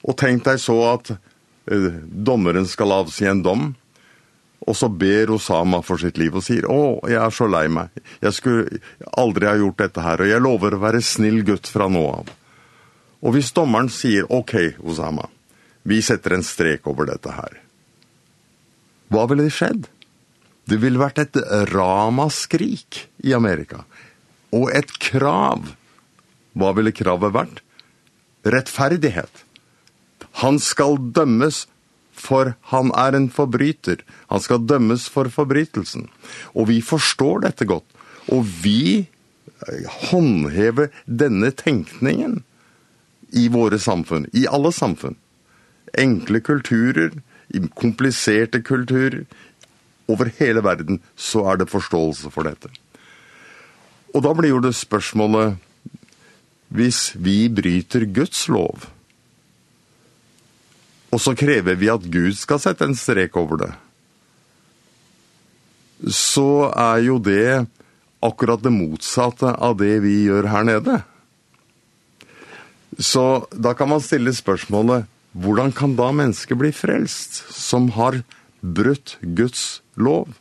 Og 0.09 0.17
tenk 0.17 0.49
deg 0.49 0.65
så 0.65 0.79
at 0.95 1.13
eh, 1.13 1.93
dommeren 2.09 2.65
skal 2.65 3.03
avsi 3.03 3.29
en 3.29 3.45
dom, 3.45 3.75
Og 4.67 4.75
så 4.75 4.89
ber 4.91 5.31
Osama 5.37 5.79
for 5.87 6.01
sitt 6.03 6.19
liv 6.19 6.35
og 6.35 6.43
sier, 6.43 6.67
å, 6.67 6.99
jeg 7.07 7.21
er 7.23 7.35
så 7.35 7.47
lei 7.51 7.67
meg. 7.71 7.93
Jeg 8.25 8.35
skulle 8.35 8.81
aldri 9.15 9.47
ha 9.47 9.55
gjort 9.61 9.79
dette 9.85 10.03
her, 10.03 10.23
og 10.23 10.31
jeg 10.33 10.43
lover 10.43 10.75
å 10.75 10.83
være 10.83 11.03
snill 11.07 11.45
gutt 11.47 11.71
fra 11.71 11.87
nå 11.93 12.03
av. 12.11 12.33
Og 13.23 13.37
hvis 13.37 13.53
dommeren 13.55 13.91
sier, 13.93 14.27
ok, 14.27 14.79
Osama, 14.83 15.29
vi 15.87 16.01
setter 16.03 16.35
en 16.35 16.45
strek 16.47 16.87
over 16.91 17.07
dette 17.13 17.31
her. 17.31 17.61
Hva 19.15 19.29
ville 19.31 19.47
det 19.47 19.55
skjedd? 19.55 19.87
Det 20.67 20.81
ville 20.83 20.99
vært 20.99 21.23
et 21.23 21.39
ramaskrik 21.71 23.05
i 23.23 23.35
Amerika. 23.39 23.85
Og 24.51 24.73
et 24.75 24.91
krav. 24.99 25.71
Hva 26.59 26.73
ville 26.75 26.95
kravet 26.95 27.35
vært? 27.35 27.63
Rettferdighet. 28.47 29.45
Han 30.43 30.59
skal 30.63 30.99
dømmes 31.15 31.65
for 32.17 32.55
han 32.73 32.93
er 32.97 33.17
en 33.17 33.29
forbryter. 33.33 34.01
Han 34.33 34.43
skal 34.43 34.65
dømmes 34.67 35.07
for 35.13 35.31
forbrytelsen. 35.33 36.09
Og 36.57 36.71
vi 36.73 36.81
forstår 36.85 37.45
dette 37.47 37.69
godt. 37.69 37.87
Og 38.33 38.47
vi 38.65 39.07
håndhever 40.11 40.91
denne 41.07 41.53
tenkningen 41.55 42.43
i 43.37 43.49
våre 43.53 43.79
samfunn, 43.83 44.27
i 44.33 44.47
alle 44.51 44.73
samfunn. 44.73 45.17
Enkle 45.97 46.41
kulturer, 46.45 47.15
kompliserte 47.79 48.63
kulturer, 48.63 49.25
over 50.07 50.31
hele 50.39 50.63
verden 50.63 51.01
så 51.19 51.43
er 51.51 51.59
det 51.59 51.71
forståelse 51.73 52.31
for 52.31 52.47
dette. 52.47 52.71
Og 54.15 54.23
da 54.23 54.31
blir 54.39 54.55
jo 54.55 54.63
det 54.63 54.77
spørsmålet, 54.79 55.57
hvis 56.71 57.17
vi 57.19 57.49
bryter 57.51 58.07
Guds 58.15 58.47
lov, 58.49 58.87
Og 61.15 61.23
så 61.23 61.35
krever 61.39 61.79
vi 61.79 61.91
at 61.93 62.07
Gud 62.11 62.35
skal 62.39 62.61
sette 62.63 62.87
en 62.87 62.97
strek 62.99 63.37
over 63.39 63.63
det. 63.63 63.73
Så 66.13 66.69
er 66.73 67.05
jo 67.07 67.19
det 67.23 67.67
akkurat 68.25 68.63
det 68.63 68.73
motsatte 68.75 69.53
av 69.53 69.77
det 69.81 70.01
vi 70.05 70.25
gjør 70.27 70.49
her 70.51 70.67
nede. 70.67 71.01
Så 72.99 73.47
da 73.53 73.75
kan 73.77 73.91
man 73.93 74.03
stille 74.05 74.33
spørsmålet, 74.35 75.07
hvordan 75.37 75.73
kan 75.77 75.97
da 75.99 76.09
mennesket 76.17 76.57
bli 76.59 76.73
frelst 76.73 77.43
som 77.53 77.91
har 77.97 78.23
brutt 78.61 79.19
Guds 79.21 79.83
lov? 80.01 80.33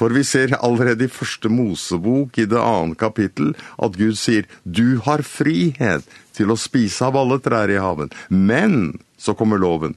For 0.00 0.14
vi 0.16 0.22
ser 0.24 0.54
allerede 0.56 1.04
i 1.04 1.12
første 1.12 1.50
Mosebok 1.52 2.38
i 2.40 2.46
det 2.48 2.60
andre 2.60 2.96
kapittel 2.96 3.52
at 3.76 3.98
Gud 4.00 4.16
sier, 4.16 4.48
du 4.64 4.96
har 5.04 5.20
frihet 5.26 6.08
til 6.32 6.52
å 6.52 6.56
spise 6.56 7.04
av 7.04 7.18
alle 7.20 7.36
trær 7.44 7.68
i 7.68 7.76
haven, 7.76 8.08
men 8.32 8.96
så 9.20 9.34
kommer 9.36 9.60
loven. 9.60 9.94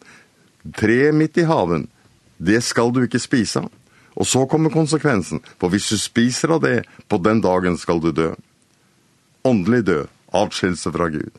Tre 0.75 1.11
midt 1.15 1.39
i 1.39 1.47
haven, 1.47 1.87
det 2.37 2.59
skal 2.63 2.91
du 2.91 3.03
ikke 3.05 3.21
spise 3.23 3.63
av. 3.63 3.71
Og 4.13 4.27
så 4.29 4.43
kommer 4.45 4.69
konsekvensen, 4.69 5.41
for 5.57 5.73
hvis 5.73 5.87
du 5.89 5.97
spiser 5.97 6.53
av 6.53 6.61
det, 6.61 6.83
på 7.09 7.17
den 7.23 7.41
dagen 7.41 7.79
skal 7.81 8.01
du 8.03 8.11
dø. 8.13 8.33
Åndelig 9.47 9.81
dø, 9.87 10.03
avskilse 10.35 10.91
fra 10.93 11.07
Gud. 11.09 11.31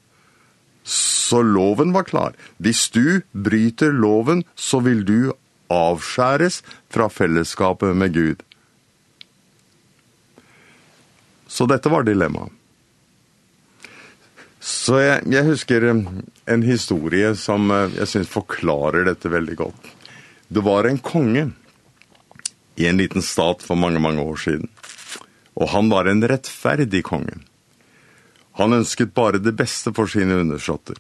Så 0.85 1.41
loven 1.45 1.95
var 1.95 2.09
klar. 2.09 2.35
Hvis 2.59 2.89
du 2.91 3.23
bryter 3.33 3.95
loven, 3.95 4.43
så 4.57 4.83
vil 4.85 5.05
du 5.07 5.33
avskjæres 5.73 6.61
fra 6.93 7.07
fellesskapet 7.09 7.95
med 7.97 8.13
Gud. 8.17 8.43
Så 11.49 11.69
dette 11.71 11.89
var 11.93 12.05
dilemmaet. 12.05 12.53
Så 14.65 14.97
jeg, 15.03 15.25
jeg 15.29 15.45
husker 15.45 15.85
en 15.93 16.63
historie 16.65 17.35
som 17.37 17.69
jeg 17.99 18.09
synes 18.09 18.31
forklarer 18.33 19.05
dette 19.11 19.29
veldig 19.29 19.57
godt. 19.61 19.91
Det 20.49 20.63
var 20.65 20.89
en 20.89 21.01
konge 21.05 21.51
i 22.81 22.87
en 22.89 22.97
liten 22.97 23.23
stat 23.23 23.63
for 23.63 23.77
mange, 23.77 24.01
mange 24.01 24.25
år 24.25 24.41
siden. 24.41 24.71
Og 25.61 25.69
han 25.75 25.91
var 25.93 26.09
en 26.09 26.25
rettferdig 26.27 27.05
konge. 27.07 27.37
Han 28.59 28.73
ønsket 28.73 29.15
bare 29.15 29.43
det 29.43 29.53
beste 29.59 29.93
for 29.95 30.11
sine 30.11 30.41
undersåtter. 30.41 30.97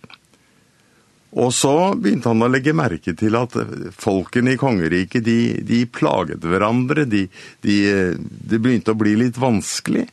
Og 1.34 1.50
så 1.54 1.94
begynte 1.98 2.30
han 2.30 2.44
å 2.46 2.50
legge 2.50 2.74
merke 2.76 3.14
til 3.18 3.34
at 3.38 3.56
folkene 3.98 4.54
i 4.54 4.58
kongeriket, 4.60 5.24
de, 5.26 5.38
de 5.66 5.80
plaget 5.90 6.44
hverandre, 6.46 7.08
de, 7.10 7.24
de, 7.66 7.78
det 8.14 8.60
begynte 8.62 8.94
å 8.94 9.00
bli 9.00 9.16
litt 9.18 9.40
vanskelig 9.40 10.04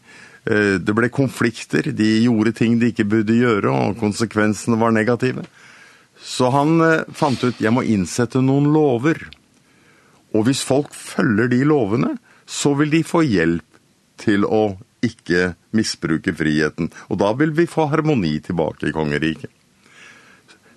det 0.46 0.94
ble 0.98 1.12
konflikter, 1.14 1.92
de 1.94 2.08
gjorde 2.24 2.56
ting 2.58 2.80
de 2.82 2.88
ikke 2.90 3.06
burde 3.06 3.36
gjøre, 3.38 3.70
og 3.70 4.00
konsekvensene 4.00 4.80
var 4.82 4.96
negative. 4.96 5.44
Så 6.18 6.50
han 6.54 6.82
fant 7.14 7.44
ut, 7.46 7.62
jeg 7.62 7.74
må 7.74 7.84
innsette 7.86 8.42
noen 8.42 8.72
lover. 8.74 9.22
Og 10.34 10.48
hvis 10.48 10.64
folk 10.66 10.96
følger 10.98 11.52
de 11.52 11.62
lovene, 11.68 12.16
så 12.50 12.74
vil 12.80 12.90
de 12.94 13.04
få 13.06 13.22
hjelp 13.26 13.82
til 14.22 14.46
å 14.46 14.76
ikke 15.06 15.56
misbruke 15.76 16.34
friheten. 16.38 16.92
Og 17.10 17.20
da 17.22 17.32
vil 17.38 17.54
vi 17.58 17.70
få 17.70 17.88
harmoni 17.92 18.38
tilbake 18.44 18.90
i 18.90 18.96
kongeriket. 18.96 19.50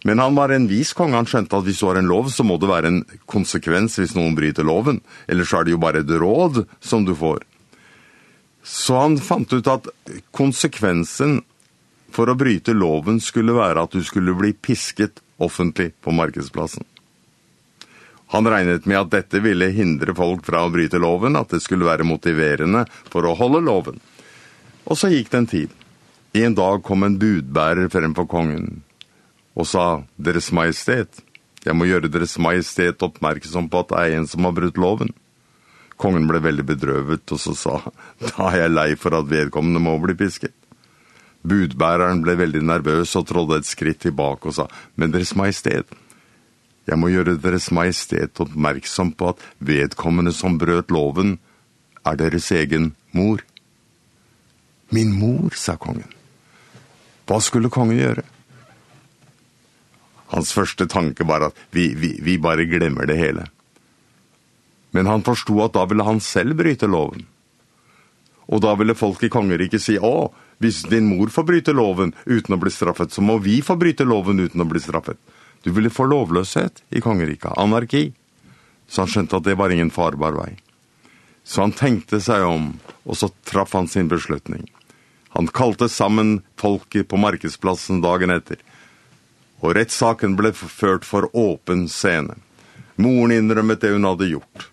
Men 0.04 0.20
han 0.20 0.36
var 0.36 0.52
en 0.52 0.66
vis 0.68 0.92
kong, 0.92 1.14
han 1.16 1.28
skjønte 1.28 1.56
at 1.56 1.64
hvis 1.64 1.80
du 1.80 1.86
har 1.88 1.96
en 1.96 2.08
lov, 2.10 2.28
så 2.28 2.44
må 2.44 2.58
det 2.60 2.68
være 2.68 2.90
en 2.90 3.02
konsekvens 3.30 3.96
hvis 4.00 4.12
noen 4.16 4.36
bryter 4.36 4.66
loven. 4.66 5.00
Ellers 5.28 5.54
er 5.56 5.64
det 5.64 5.72
jo 5.72 5.80
bare 5.80 6.02
et 6.04 6.12
råd 6.20 6.66
som 6.84 7.06
du 7.08 7.14
får. 7.16 7.40
Så 8.64 8.96
han 8.96 9.18
fant 9.20 9.52
ut 9.52 9.68
at 9.68 9.90
konsekvensen 10.32 11.42
for 12.14 12.30
å 12.30 12.36
bryte 12.38 12.72
loven 12.72 13.20
skulle 13.20 13.56
være 13.56 13.84
at 13.84 13.92
du 13.92 14.00
skulle 14.06 14.32
bli 14.38 14.54
pisket 14.56 15.20
offentlig 15.42 15.90
på 16.00 16.14
markedsplassen. 16.16 16.84
Han 18.32 18.48
regnet 18.48 18.86
med 18.88 18.98
at 18.98 19.12
dette 19.12 19.42
ville 19.44 19.68
hindre 19.74 20.14
folk 20.16 20.46
fra 20.46 20.64
å 20.64 20.70
bryte 20.72 20.98
loven, 20.98 21.36
at 21.36 21.52
det 21.52 21.60
skulle 21.62 21.86
være 21.86 22.06
motiverende 22.08 22.86
for 23.12 23.28
å 23.28 23.34
holde 23.38 23.60
loven. 23.66 24.00
Og 24.88 24.98
så 24.98 25.10
gikk 25.12 25.30
det 25.30 25.40
en 25.42 25.50
tid. 25.50 25.74
En 26.34 26.56
dag 26.56 26.80
kom 26.82 27.04
en 27.06 27.18
budbærer 27.20 27.92
fremfor 27.92 28.26
kongen 28.30 28.80
og 29.54 29.68
sa, 29.70 30.02
«Deres 30.18 30.48
majestet, 30.50 31.20
jeg 31.62 31.76
må 31.78 31.86
gjøre 31.86 32.10
deres 32.10 32.34
majestet 32.42 33.04
oppmerksom 33.06 33.68
på 33.70 33.84
at 33.84 33.92
det 33.92 34.00
er 34.00 34.16
en 34.16 34.26
som 34.26 34.48
har 34.48 34.56
brutt 34.56 34.80
loven.» 34.80 35.12
Kongen 36.04 36.26
ble 36.28 36.42
veldig 36.44 36.66
bedrøvet, 36.68 37.24
og 37.32 37.40
så 37.40 37.54
sa 37.56 37.78
da 38.20 38.50
er 38.50 38.58
jeg 38.64 38.72
lei 38.74 38.90
for 39.00 39.16
at 39.16 39.30
vedkommende 39.30 39.80
må 39.80 39.96
bli 40.02 40.16
pisket. 40.18 40.52
Budbæreren 41.44 42.20
ble 42.24 42.36
veldig 42.40 42.60
nervøs 42.64 43.14
og 43.16 43.24
trådde 43.28 43.60
et 43.60 43.68
skritt 43.68 44.02
tilbake 44.04 44.50
og 44.50 44.56
sa, 44.56 44.66
men 45.00 45.12
deres 45.12 45.32
majestet, 45.36 45.88
jeg 46.84 47.00
må 47.00 47.08
gjøre 47.08 47.38
deres 47.40 47.70
majestet 47.72 48.40
oppmerksom 48.44 49.14
på 49.16 49.32
at 49.32 49.40
vedkommende 49.64 50.34
som 50.36 50.58
brøt 50.60 50.92
loven 50.92 51.38
er 52.04 52.20
deres 52.20 52.50
egen 52.52 52.92
mor. 53.16 53.40
Min 54.92 55.16
mor, 55.16 55.56
sa 55.56 55.78
kongen. 55.80 56.10
Hva 57.24 57.40
skulle 57.40 57.72
kongen 57.72 57.96
gjøre? 57.96 58.26
Hans 60.34 60.52
første 60.52 60.84
tanke 60.90 61.24
var 61.24 61.48
at 61.48 61.64
vi, 61.72 61.94
vi, 61.96 62.18
vi 62.20 62.36
bare 62.36 62.68
glemmer 62.68 63.08
det 63.08 63.16
hele. 63.20 63.48
Men 64.94 65.10
han 65.10 65.24
forstod 65.26 65.64
at 65.66 65.76
da 65.76 65.84
ville 65.90 66.06
han 66.06 66.20
selv 66.22 66.54
bryte 66.60 66.86
loven. 66.86 67.26
Og 68.46 68.60
da 68.62 68.74
ville 68.78 68.94
folk 68.94 69.22
i 69.24 69.32
kongeriket 69.32 69.82
si, 69.82 69.96
å, 69.98 70.30
hvis 70.62 70.84
din 70.90 71.08
mor 71.08 71.32
får 71.32 71.46
bryte 71.48 71.74
loven 71.74 72.12
uten 72.26 72.54
å 72.54 72.60
bli 72.60 72.70
straffet, 72.70 73.10
så 73.10 73.24
må 73.24 73.38
vi 73.42 73.58
få 73.64 73.74
bryte 73.80 74.06
loven 74.06 74.42
uten 74.44 74.62
å 74.62 74.68
bli 74.68 74.82
straffet. 74.82 75.18
Du 75.64 75.72
ville 75.72 75.90
få 75.90 76.06
lovløshet 76.06 76.84
i 76.92 77.00
kongeriket, 77.00 77.56
anarki. 77.56 78.12
Så 78.86 79.02
han 79.02 79.10
skjønte 79.10 79.40
at 79.40 79.46
det 79.48 79.56
var 79.56 79.72
ingen 79.72 79.90
farbar 79.90 80.36
vei. 80.36 80.52
Så 81.44 81.64
han 81.64 81.72
tenkte 81.76 82.20
seg 82.24 82.44
om, 82.44 82.74
og 83.08 83.16
så 83.16 83.30
traff 83.48 83.72
han 83.76 83.88
sin 83.88 84.10
beslutning. 84.12 84.68
Han 85.34 85.48
kalte 85.48 85.88
sammen 85.88 86.42
folket 86.60 87.08
på 87.08 87.18
markedsplassen 87.18 88.04
dagen 88.04 88.30
etter, 88.30 88.60
og 89.64 89.74
rettssaken 89.78 90.36
ble 90.36 90.52
ført 90.52 91.08
for 91.08 91.30
åpen 91.32 91.88
scene. 91.88 92.36
Moren 93.00 93.32
innrømmet 93.34 93.80
det 93.82 93.94
hun 93.96 94.06
hadde 94.06 94.28
gjort 94.30 94.68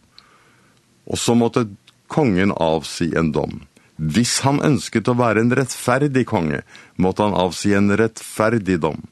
og 1.12 1.20
så 1.20 1.36
måtte 1.36 1.68
kongen 2.12 2.54
avsi 2.56 3.12
en 3.20 3.34
dom. 3.36 3.60
Hvis 4.02 4.40
han 4.46 4.62
ønsket 4.66 5.10
å 5.12 5.18
være 5.20 5.44
en 5.44 5.54
rettferdig 5.56 6.24
konge, 6.32 6.64
måtte 6.96 7.28
han 7.28 7.36
avsi 7.38 7.76
en 7.78 7.92
rettferdig 8.00 8.80
dom. 8.82 9.04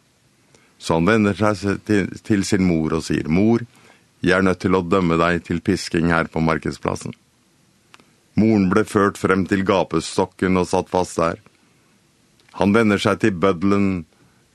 Så 0.79 0.95
han 0.95 1.09
vender 1.09 1.35
seg 1.35 1.83
til, 1.85 2.07
til 2.23 2.45
sin 2.47 2.63
mor 2.65 2.95
og 2.95 3.03
sier, 3.05 3.27
«Mor, 3.27 3.65
jeg 4.23 4.35
er 4.39 4.45
nødt 4.47 4.63
til 4.63 4.75
å 4.75 4.83
dømme 4.83 5.19
deg 5.19 5.43
til 5.47 5.59
pisking 5.61 6.09
her 6.13 6.31
på 6.31 6.41
markedsplassen.» 6.43 7.13
Moren 8.39 8.69
ble 8.71 8.85
ført 8.87 9.19
frem 9.19 9.43
til 9.49 9.65
gapestokken 9.67 10.55
og 10.61 10.69
satt 10.71 10.87
fast 10.91 11.19
der. 11.19 11.41
Han 12.55 12.71
vender 12.75 13.01
seg 13.01 13.19
til 13.19 13.35
bøddelen, 13.35 14.05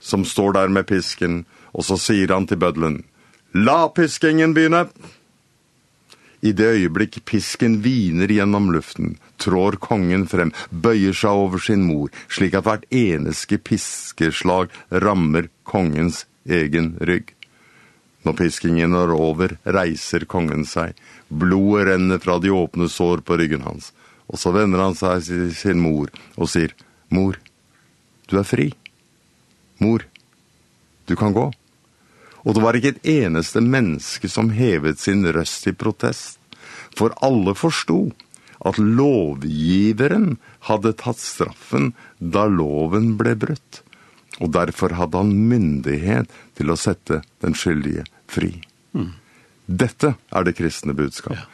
som 0.01 0.25
står 0.25 0.57
der 0.57 0.73
med 0.73 0.87
pisken, 0.89 1.43
og 1.73 1.85
så 1.85 1.99
sier 2.01 2.33
han 2.33 2.49
til 2.49 2.59
bøddelen, 2.61 3.03
«La 3.53 3.85
piskingen 3.93 4.57
begynne!» 4.57 4.87
I 6.45 6.51
det 6.53 6.67
øyeblikk 6.77 7.23
pisken 7.25 7.79
viner 7.81 8.29
gjennom 8.29 8.67
luften, 8.69 9.15
trår 9.41 9.79
kongen 9.81 10.27
frem, 10.29 10.51
bøyer 10.69 11.15
seg 11.17 11.39
over 11.45 11.63
sin 11.63 11.87
mor, 11.87 12.11
slik 12.29 12.53
at 12.53 12.67
hvert 12.67 12.85
eneske 12.93 13.57
piskeslag 13.57 14.69
rammer 14.91 15.49
kongens 15.65 16.27
egen 16.45 16.93
rygg. 17.01 17.33
Når 18.25 18.37
piskingen 18.37 18.93
er 18.97 19.13
over, 19.15 19.57
reiser 19.65 20.27
kongen 20.29 20.67
seg. 20.69 20.93
Blodet 21.29 21.89
renner 21.89 22.21
fra 22.21 22.37
de 22.41 22.53
åpne 22.53 22.89
sår 22.93 23.25
på 23.25 23.37
ryggen 23.41 23.65
hans. 23.65 23.91
Og 24.29 24.37
så 24.41 24.53
vender 24.53 24.81
han 24.81 24.97
seg 24.97 25.25
til 25.25 25.51
sin 25.57 25.81
mor 25.81 26.13
og 26.37 26.49
sier, 26.49 26.73
«Mor, 27.13 27.37
du 28.29 28.37
er 28.37 28.45
fri. 28.45 28.71
Mor, 29.81 30.05
du 31.09 31.17
kan 31.17 31.33
gå.» 31.33 31.49
Og 32.45 32.55
det 32.55 32.61
var 32.61 32.77
ikke 32.77 32.93
et 32.93 33.07
eneste 33.25 33.61
menneske 33.63 34.29
som 34.29 34.51
hevet 34.53 35.01
sin 35.01 35.25
røst 35.25 35.65
i 35.67 35.73
protest, 35.73 36.37
for 36.95 37.15
alle 37.25 37.55
forsto 37.57 38.13
at 38.65 38.77
lovgiveren 38.79 40.37
hadde 40.69 40.93
tatt 41.01 41.19
straffen 41.21 41.91
da 42.19 42.45
loven 42.49 43.15
ble 43.19 43.35
brutt, 43.39 43.81
og 44.39 44.53
derfor 44.55 44.95
hadde 44.99 45.21
han 45.21 45.33
myndighet 45.49 46.31
til 46.57 46.71
å 46.71 46.79
sette 46.79 47.21
den 47.43 47.57
skyldige 47.57 48.05
fri. 48.31 48.53
Mm. 48.93 49.13
Dette 49.65 50.13
er 50.29 50.45
det 50.45 50.55
kristne 50.57 50.95
budskap. 50.97 51.37
Ja. 51.37 51.45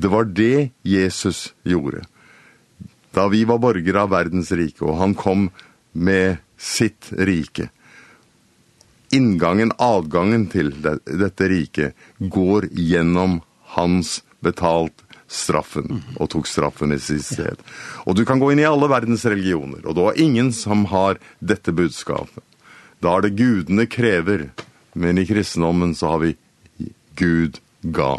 Det 0.00 0.10
var 0.10 0.24
det 0.24 0.70
Jesus 0.86 1.50
gjorde. 1.62 2.06
Da 3.14 3.26
vi 3.28 3.42
var 3.44 3.60
borgere 3.62 4.04
av 4.06 4.12
verdens 4.14 4.52
rike, 4.54 4.84
og 4.86 4.98
han 5.00 5.14
kom 5.18 5.50
med 5.92 6.38
sitt 6.60 7.10
rike, 7.12 7.68
inngangen, 9.10 9.72
adgangen 9.78 10.46
til 10.50 10.72
det, 10.82 10.98
dette 11.04 11.48
riket 11.50 12.08
går 12.18 12.68
gjennom 12.70 13.40
hans 13.76 14.20
betalt 14.40 15.04
straffen, 15.30 16.00
og 16.18 16.30
tok 16.32 16.48
straffen 16.50 16.94
i 16.94 16.98
sitt 16.98 17.26
sted. 17.26 17.60
Og 18.06 18.16
du 18.18 18.24
kan 18.26 18.40
gå 18.42 18.50
inn 18.52 18.62
i 18.62 18.66
alle 18.66 18.88
verdens 18.90 19.24
religioner, 19.26 19.84
og 19.84 19.96
det 19.98 20.06
er 20.08 20.22
ingen 20.26 20.50
som 20.54 20.88
har 20.90 21.20
dette 21.38 21.74
budskapet. 21.74 22.42
Da 23.00 23.16
er 23.16 23.26
det 23.26 23.36
gudene 23.38 23.86
krever, 23.86 24.48
men 24.98 25.18
i 25.18 25.26
kristendommen 25.26 25.94
så 25.94 26.14
har 26.14 26.24
vi 26.24 26.34
Gud 27.20 27.60
ga. 27.82 28.14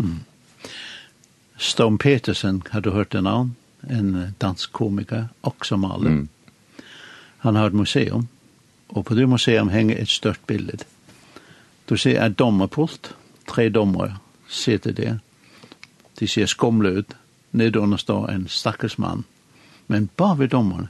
Mm. 0.00 0.22
Storm 1.58 1.98
Petersen, 1.98 2.62
har 2.70 2.80
du 2.80 2.90
hørt 2.90 3.12
det 3.12 3.22
navn? 3.22 3.54
En 3.90 4.32
dansk 4.38 4.72
komiker, 4.72 5.28
også 5.46 5.76
maler. 5.76 6.22
Mm. 6.22 6.28
Han 7.44 7.58
har 7.58 7.70
et 7.70 7.76
museum 7.76 8.28
Og 8.92 9.04
på 9.04 9.14
det 9.14 9.28
museum 9.28 9.68
henger 9.68 10.02
et 10.02 10.08
størt 10.08 10.40
bilde. 10.46 10.78
Du 11.88 11.96
ser 11.96 12.24
et 12.24 12.38
dommerpult, 12.38 13.16
tre 13.48 13.68
dommer 13.68 14.20
sitter 14.48 14.92
der. 14.92 15.18
De 16.20 16.28
ser 16.28 16.46
skumle 16.46 16.98
ut. 16.98 17.16
Nedunder 17.52 17.96
står 17.96 18.26
en 18.28 18.48
stackars 18.48 18.98
mann. 18.98 19.24
Men 19.86 20.10
bare 20.16 20.38
ved 20.38 20.48
dommerne 20.48 20.88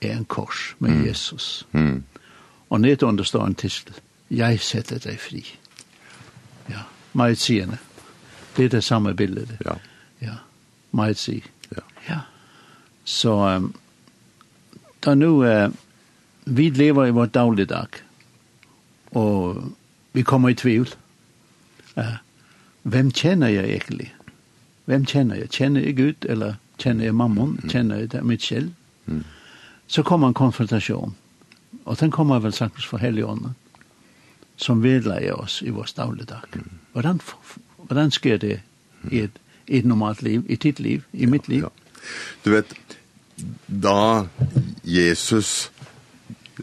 er 0.00 0.16
en 0.16 0.24
kors 0.24 0.76
med 0.78 0.90
mm. 0.90 1.06
Jesus. 1.06 1.66
Mm. 1.72 2.02
Og 2.70 2.80
nedunder 2.80 3.24
står 3.24 3.46
en 3.46 3.54
tistel. 3.54 3.94
Jeg 4.30 4.60
setter 4.60 4.98
deg 4.98 5.20
fri. 5.20 5.44
Ja, 6.70 6.82
meget 7.12 7.38
sigende. 7.38 7.78
Det 8.56 8.64
er 8.64 8.68
det 8.68 8.84
samme 8.84 9.14
bildet. 9.14 9.56
Ja. 9.64 9.74
Ja, 10.22 10.34
meget 10.92 11.18
sig. 11.18 11.42
Ja. 11.76 11.82
ja. 12.08 12.18
Så 13.04 13.56
um, 13.56 13.74
da 15.04 15.14
nu... 15.14 15.64
Uh, 15.64 15.72
vi 16.50 16.70
lever 16.70 17.06
i 17.06 17.10
vårt 17.10 17.34
dagligdag, 17.34 17.86
og 19.14 19.62
vi 20.12 20.22
kommer 20.22 20.48
i 20.48 20.54
tvil. 20.54 20.88
Uh, 21.96 22.18
hvem 22.82 23.10
kjenner 23.10 23.48
jeg 23.48 23.70
egentlig? 23.70 24.08
Hvem 24.84 25.06
kjenner 25.06 25.38
jeg? 25.38 25.50
Kjenner 25.54 25.86
jeg 25.86 25.96
Gud, 25.96 26.26
eller 26.26 26.58
kjenner 26.78 27.04
jeg 27.04 27.14
mammon? 27.14 27.58
Mm. 27.62 27.70
Kjenner 27.70 28.02
jeg 28.02 28.12
det 28.12 28.24
mitt 28.26 28.42
selv? 28.42 28.72
Mm. 29.06 29.24
Så 29.86 30.02
kommer 30.02 30.28
en 30.28 30.34
konfrontasjon, 30.34 31.14
og 31.84 32.00
den 32.00 32.10
kommer 32.10 32.42
vel 32.42 32.52
sagt 32.52 32.82
for 32.84 32.98
helgånden, 32.98 33.54
som 34.56 34.82
vedleier 34.82 35.38
oss 35.38 35.62
i 35.62 35.70
vårt 35.70 35.94
dagligdag. 35.96 36.50
Mm. 36.54 36.78
Hvordan, 36.92 37.20
hvordan 37.76 38.10
sker 38.10 38.36
det 38.42 38.60
i 39.10 39.22
et, 39.26 39.38
i 39.66 39.78
et 39.78 39.86
normalt 39.86 40.22
liv, 40.22 40.42
i 40.48 40.56
ditt 40.56 40.80
liv, 40.80 41.06
i 41.12 41.24
ja, 41.24 41.30
mitt 41.30 41.48
liv? 41.48 41.62
Ja. 41.62 41.68
Du 42.44 42.50
vet, 42.50 42.74
da 43.66 44.26
Jesus 44.84 45.70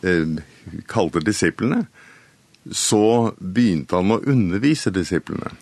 eh, 0.03 0.41
kalte 0.89 1.23
disiplene, 1.23 1.85
så 2.71 3.33
begynte 3.39 3.99
han 3.99 4.11
å 4.11 4.21
undervise 4.27 4.91
disiplene. 4.93 5.53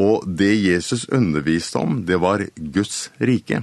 Og 0.00 0.26
det 0.26 0.52
Jesus 0.58 1.06
underviste 1.14 1.78
om, 1.78 2.02
det 2.06 2.18
var 2.22 2.46
Guds 2.54 3.08
rike. 3.22 3.62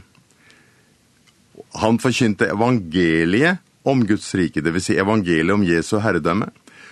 Han 1.81 1.99
forkynte 2.03 2.51
evangeliet 2.51 3.61
om 3.87 4.03
Guds 4.05 4.29
rike, 4.37 4.61
det 4.61 4.73
vil 4.75 4.83
si 4.83 4.97
evangeliet 4.99 5.55
om 5.55 5.65
Jesu 5.65 5.97
herredømme. 6.03 6.51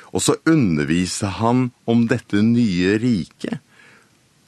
Og 0.09 0.23
så 0.25 0.39
underviste 0.49 1.29
han 1.39 1.69
om 1.89 2.07
dette 2.09 2.41
nye 2.41 2.97
rike, 3.01 3.59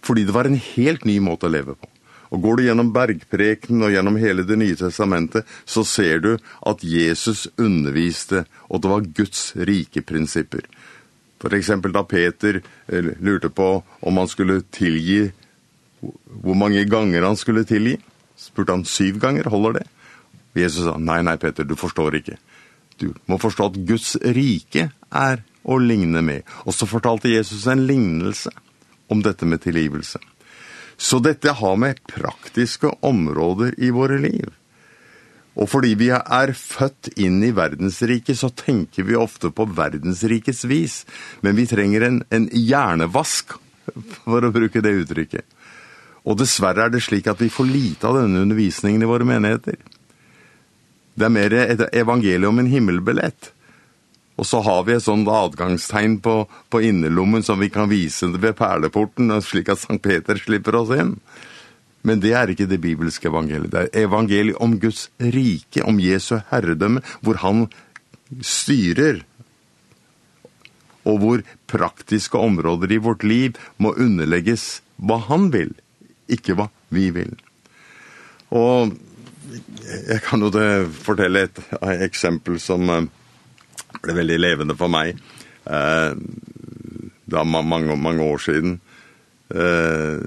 fordi 0.02 0.26
det 0.26 0.34
var 0.36 0.50
en 0.50 0.58
helt 0.58 1.06
ny 1.06 1.20
måte 1.22 1.48
å 1.48 1.54
leve 1.54 1.78
på. 1.78 1.91
Og 2.32 2.42
går 2.42 2.58
du 2.58 2.64
gjennom 2.64 2.94
bergpreken 2.96 3.84
og 3.84 3.92
gjennom 3.92 4.18
hele 4.22 4.46
det 4.48 4.56
nye 4.60 4.78
testamentet, 4.80 5.48
så 5.68 5.84
ser 5.88 6.22
du 6.24 6.32
at 6.38 6.84
Jesus 6.84 7.50
underviste, 7.60 8.46
og 8.72 8.84
det 8.84 8.92
var 8.92 9.10
Guds 9.20 9.42
rike 9.60 10.04
prinsipper. 10.08 10.64
For 11.42 11.52
eksempel 11.58 11.92
da 11.92 12.06
Peter 12.08 12.62
lurte 13.20 13.50
på 13.52 13.70
om 13.82 14.22
han 14.22 14.30
skulle 14.32 14.62
tilgi, 14.72 15.26
hvor 16.00 16.56
mange 16.58 16.86
ganger 16.90 17.28
han 17.28 17.38
skulle 17.38 17.66
tilgi, 17.68 17.98
spurte 18.40 18.78
han 18.78 18.88
syv 18.88 19.20
ganger, 19.22 19.50
holder 19.52 19.82
det? 19.82 19.86
Jesus 20.62 20.88
sa, 20.88 20.96
nei, 21.00 21.22
nei, 21.26 21.38
Peter, 21.42 21.68
du 21.68 21.76
forstår 21.80 22.22
ikke. 22.22 22.38
Du 23.02 23.12
må 23.30 23.38
forstå 23.42 23.72
at 23.72 23.80
Guds 23.88 24.16
rike 24.36 24.90
er 25.10 25.44
å 25.64 25.78
ligne 25.82 26.22
med. 26.26 26.46
Og 26.66 26.76
så 26.76 26.88
fortalte 26.90 27.32
Jesus 27.32 27.68
en 27.70 27.84
lignelse 27.88 28.52
om 29.12 29.22
dette 29.26 29.48
med 29.48 29.62
tilgivelse. 29.64 30.22
Så 31.02 31.18
dette 31.24 31.50
har 31.58 31.78
med 31.82 32.02
praktiske 32.06 32.92
områder 33.02 33.74
i 33.82 33.90
våre 33.94 34.20
liv. 34.22 34.52
Og 35.58 35.68
fordi 35.68 35.96
vi 36.00 36.12
er 36.14 36.54
født 36.56 37.10
inn 37.20 37.42
i 37.44 37.50
verdensriket, 37.56 38.38
så 38.38 38.52
tenker 38.54 39.08
vi 39.08 39.18
ofte 39.20 39.50
på 39.52 39.66
verdensrikets 39.76 40.64
vis. 40.70 41.02
Men 41.42 41.58
vi 41.58 41.66
trenger 41.68 42.06
en, 42.06 42.22
en 42.30 42.46
hjernevask, 42.54 43.58
for 44.22 44.46
å 44.46 44.54
bruke 44.54 44.84
det 44.86 44.94
uttrykket. 45.02 45.58
Og 46.22 46.38
dessverre 46.38 46.86
er 46.86 46.94
det 46.94 47.02
slik 47.04 47.28
at 47.28 47.42
vi 47.42 47.50
får 47.50 47.68
lite 47.68 48.08
av 48.08 48.20
denne 48.22 48.46
undervisningen 48.46 49.02
i 49.02 49.10
våre 49.10 49.26
menigheter. 49.28 49.82
Det 51.18 51.28
er 51.28 51.34
mer 51.34 51.58
et 51.58 51.82
evangelium 51.98 52.62
en 52.62 52.70
himmelbillett. 52.72 53.52
Og 54.42 54.48
så 54.50 54.58
har 54.66 54.86
vi 54.88 54.96
et 54.96 55.06
sånt 55.06 55.30
adgangstegn 55.30 56.18
på, 56.26 56.36
på 56.74 56.82
innerlommen 56.82 57.44
som 57.46 57.62
vi 57.62 57.70
kan 57.70 57.92
vise 57.92 58.26
ved 58.42 58.56
perleporten, 58.58 59.30
slik 59.46 59.70
at 59.70 59.84
Sankt 59.84 60.02
Peter 60.08 60.40
slipper 60.42 60.80
oss 60.80 60.94
inn. 60.96 61.20
Men 62.02 62.24
det 62.24 62.32
er 62.34 62.50
ikke 62.50 62.66
det 62.66 62.80
bibelske 62.82 63.30
evangeliet. 63.30 63.70
Det 63.70 63.84
er 63.86 64.08
evangeliet 64.08 64.58
om 64.58 64.74
Guds 64.82 65.12
rike, 65.22 65.84
om 65.86 66.02
Jesu 66.02 66.40
herredømme, 66.50 67.04
hvor 67.22 67.38
han 67.44 67.68
styrer, 68.42 69.22
og 71.06 71.22
hvor 71.22 71.46
praktiske 71.70 72.38
områder 72.38 72.98
i 72.98 73.02
vårt 73.02 73.24
liv 73.26 73.62
må 73.78 73.94
underlegges 73.94 74.82
hva 75.02 75.20
han 75.30 75.50
vil, 75.54 75.74
ikke 76.30 76.58
hva 76.58 76.72
vi 76.94 77.10
vil. 77.14 77.34
Og 78.50 78.98
jeg 79.86 80.22
kan 80.26 80.42
jo 80.42 80.52
fortelle 81.06 81.46
et 81.46 81.66
eksempel 82.02 82.58
som 82.62 82.90
ble 84.02 84.16
veldig 84.18 84.40
levende 84.42 84.78
for 84.78 84.92
meg. 84.92 85.20
Eh, 85.66 86.12
det 87.32 87.38
var 87.38 87.48
mange, 87.48 87.96
mange 87.96 88.26
år 88.26 88.42
siden. 88.44 88.80
Eh, 89.52 90.20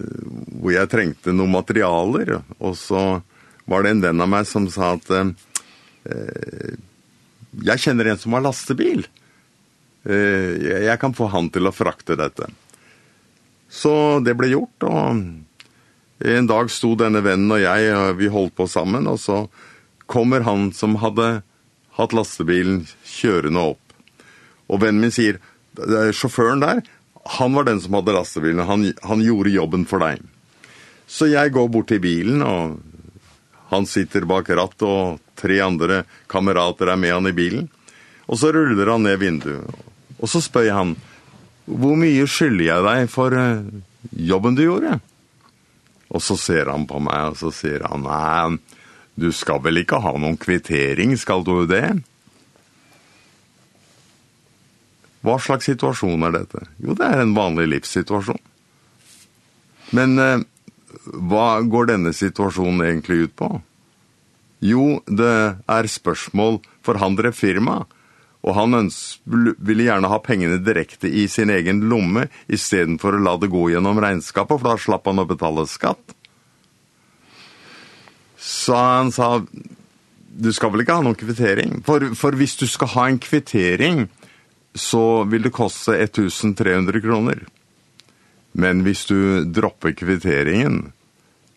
hvor 0.60 0.72
jeg 0.74 0.90
trengte 0.92 1.32
noen 1.32 1.54
materialer, 1.54 2.38
og 2.58 2.74
så 2.76 3.22
var 3.70 3.84
det 3.84 3.94
en 3.94 4.02
venn 4.04 4.20
av 4.20 4.28
meg 4.28 4.48
som 4.48 4.66
sa 4.72 4.94
at 4.98 5.10
eh, 5.14 6.74
jeg 7.64 7.82
kjenner 7.86 8.10
en 8.10 8.20
som 8.20 8.36
har 8.36 8.44
lastebil. 8.44 9.06
Eh, 10.04 10.60
jeg 10.88 11.00
kan 11.00 11.16
få 11.16 11.30
han 11.32 11.48
til 11.52 11.68
å 11.68 11.74
frakte 11.74 12.18
dette. 12.20 12.50
Så 13.72 14.20
det 14.24 14.36
ble 14.38 14.52
gjort, 14.52 14.86
og 14.86 16.28
en 16.34 16.50
dag 16.50 16.70
sto 16.70 16.92
denne 16.98 17.24
vennen 17.24 17.56
og 17.56 17.62
jeg, 17.64 17.88
og 17.96 18.20
vi 18.20 18.30
holdt 18.32 18.56
på 18.58 18.68
sammen, 18.70 19.08
og 19.10 19.18
så 19.20 19.44
kommer 20.10 20.44
han 20.44 20.68
som 20.76 20.98
hadde 21.00 21.40
hatt 21.98 22.14
lastebilen 22.16 22.84
kjørende 23.06 23.64
opp. 23.72 23.96
Og 24.70 24.80
vennen 24.82 25.04
min 25.04 25.14
sier, 25.14 25.40
sjåføren 26.14 26.62
der, 26.64 26.82
han 27.38 27.56
var 27.56 27.68
den 27.68 27.80
som 27.80 27.96
hadde 27.96 28.14
lastebilen, 28.16 28.64
han, 28.68 28.90
han 29.02 29.22
gjorde 29.24 29.54
jobben 29.54 29.86
for 29.88 30.02
deg. 30.04 30.20
Så 31.06 31.28
jeg 31.30 31.52
går 31.54 31.70
bort 31.72 31.90
til 31.92 32.02
bilen, 32.04 32.42
og 32.44 32.80
han 33.70 33.88
sitter 33.88 34.26
bak 34.28 34.50
ratt, 34.56 34.76
og 34.84 35.20
tre 35.38 35.58
andre 35.64 36.02
kamerater 36.30 36.92
er 36.92 37.00
med 37.00 37.14
han 37.16 37.30
i 37.30 37.36
bilen. 37.36 37.66
Og 38.28 38.40
så 38.40 38.52
ruller 38.54 38.92
han 38.92 39.04
ned 39.04 39.20
vinduet, 39.20 39.82
og 40.16 40.30
så 40.30 40.40
spør 40.40 40.68
jeg 40.68 40.76
han, 40.76 40.94
hvor 41.64 41.96
mye 41.96 42.26
skylder 42.28 42.64
jeg 42.66 42.84
deg 42.84 43.10
for 43.12 43.34
jobben 44.12 44.56
du 44.56 44.64
gjorde? 44.66 44.98
Og 46.14 46.22
så 46.22 46.36
ser 46.38 46.68
han 46.70 46.84
på 46.88 47.00
meg, 47.02 47.32
og 47.32 47.38
så 47.40 47.52
sier 47.52 47.84
han, 47.88 48.04
nei, 48.04 48.58
Du 49.14 49.30
skal 49.32 49.62
vel 49.62 49.82
ikke 49.84 50.00
ha 50.02 50.14
noen 50.18 50.38
kvittering, 50.40 51.14
skal 51.18 51.44
du 51.46 51.66
det? 51.70 51.86
Hva 55.24 55.38
slags 55.40 55.70
situasjon 55.70 56.26
er 56.26 56.34
dette? 56.34 56.64
Jo, 56.82 56.96
det 56.98 57.06
er 57.06 57.22
en 57.22 57.36
vanlig 57.36 57.68
livssituasjon. 57.72 58.40
Men 59.96 60.18
eh, 60.20 60.42
hva 61.30 61.62
går 61.62 61.92
denne 61.94 62.12
situasjonen 62.16 62.84
egentlig 62.84 63.28
ut 63.28 63.36
på? 63.38 63.50
Jo, 64.64 64.84
det 65.06 65.34
er 65.68 65.90
spørsmål 65.90 66.58
for 66.84 67.00
han 67.00 67.16
drev 67.18 67.36
firma, 67.36 67.82
og 68.44 68.56
han 68.58 68.90
ville 69.24 69.86
gjerne 69.86 70.10
ha 70.12 70.20
pengene 70.24 70.60
direkte 70.60 71.08
i 71.08 71.26
sin 71.32 71.52
egen 71.52 71.82
lomme, 71.88 72.26
i 72.48 72.60
stedet 72.60 72.98
for 73.00 73.16
å 73.16 73.22
la 73.24 73.38
det 73.40 73.52
gå 73.52 73.70
gjennom 73.72 74.00
regnskapet, 74.04 74.60
for 74.60 74.74
da 74.74 74.76
slapp 74.80 75.08
han 75.08 75.22
å 75.22 75.28
betale 75.28 75.64
skatt. 75.70 76.13
Så 78.44 78.76
han 78.76 79.12
sa, 79.12 79.38
du 80.36 80.50
skal 80.52 80.72
vel 80.74 80.84
ikke 80.84 80.98
ha 80.98 81.04
noen 81.06 81.16
kvittering? 81.16 81.78
For, 81.86 82.10
for 82.18 82.36
hvis 82.36 82.58
du 82.60 82.66
skal 82.68 82.90
ha 82.92 83.06
en 83.08 83.20
kvittering, 83.22 84.04
så 84.76 85.24
vil 85.30 85.46
det 85.46 85.54
koste 85.54 85.96
1300 85.96 87.00
kroner. 87.00 87.40
Men 88.52 88.84
hvis 88.84 89.06
du 89.08 89.46
dropper 89.48 89.96
kvitteringen, 89.96 90.92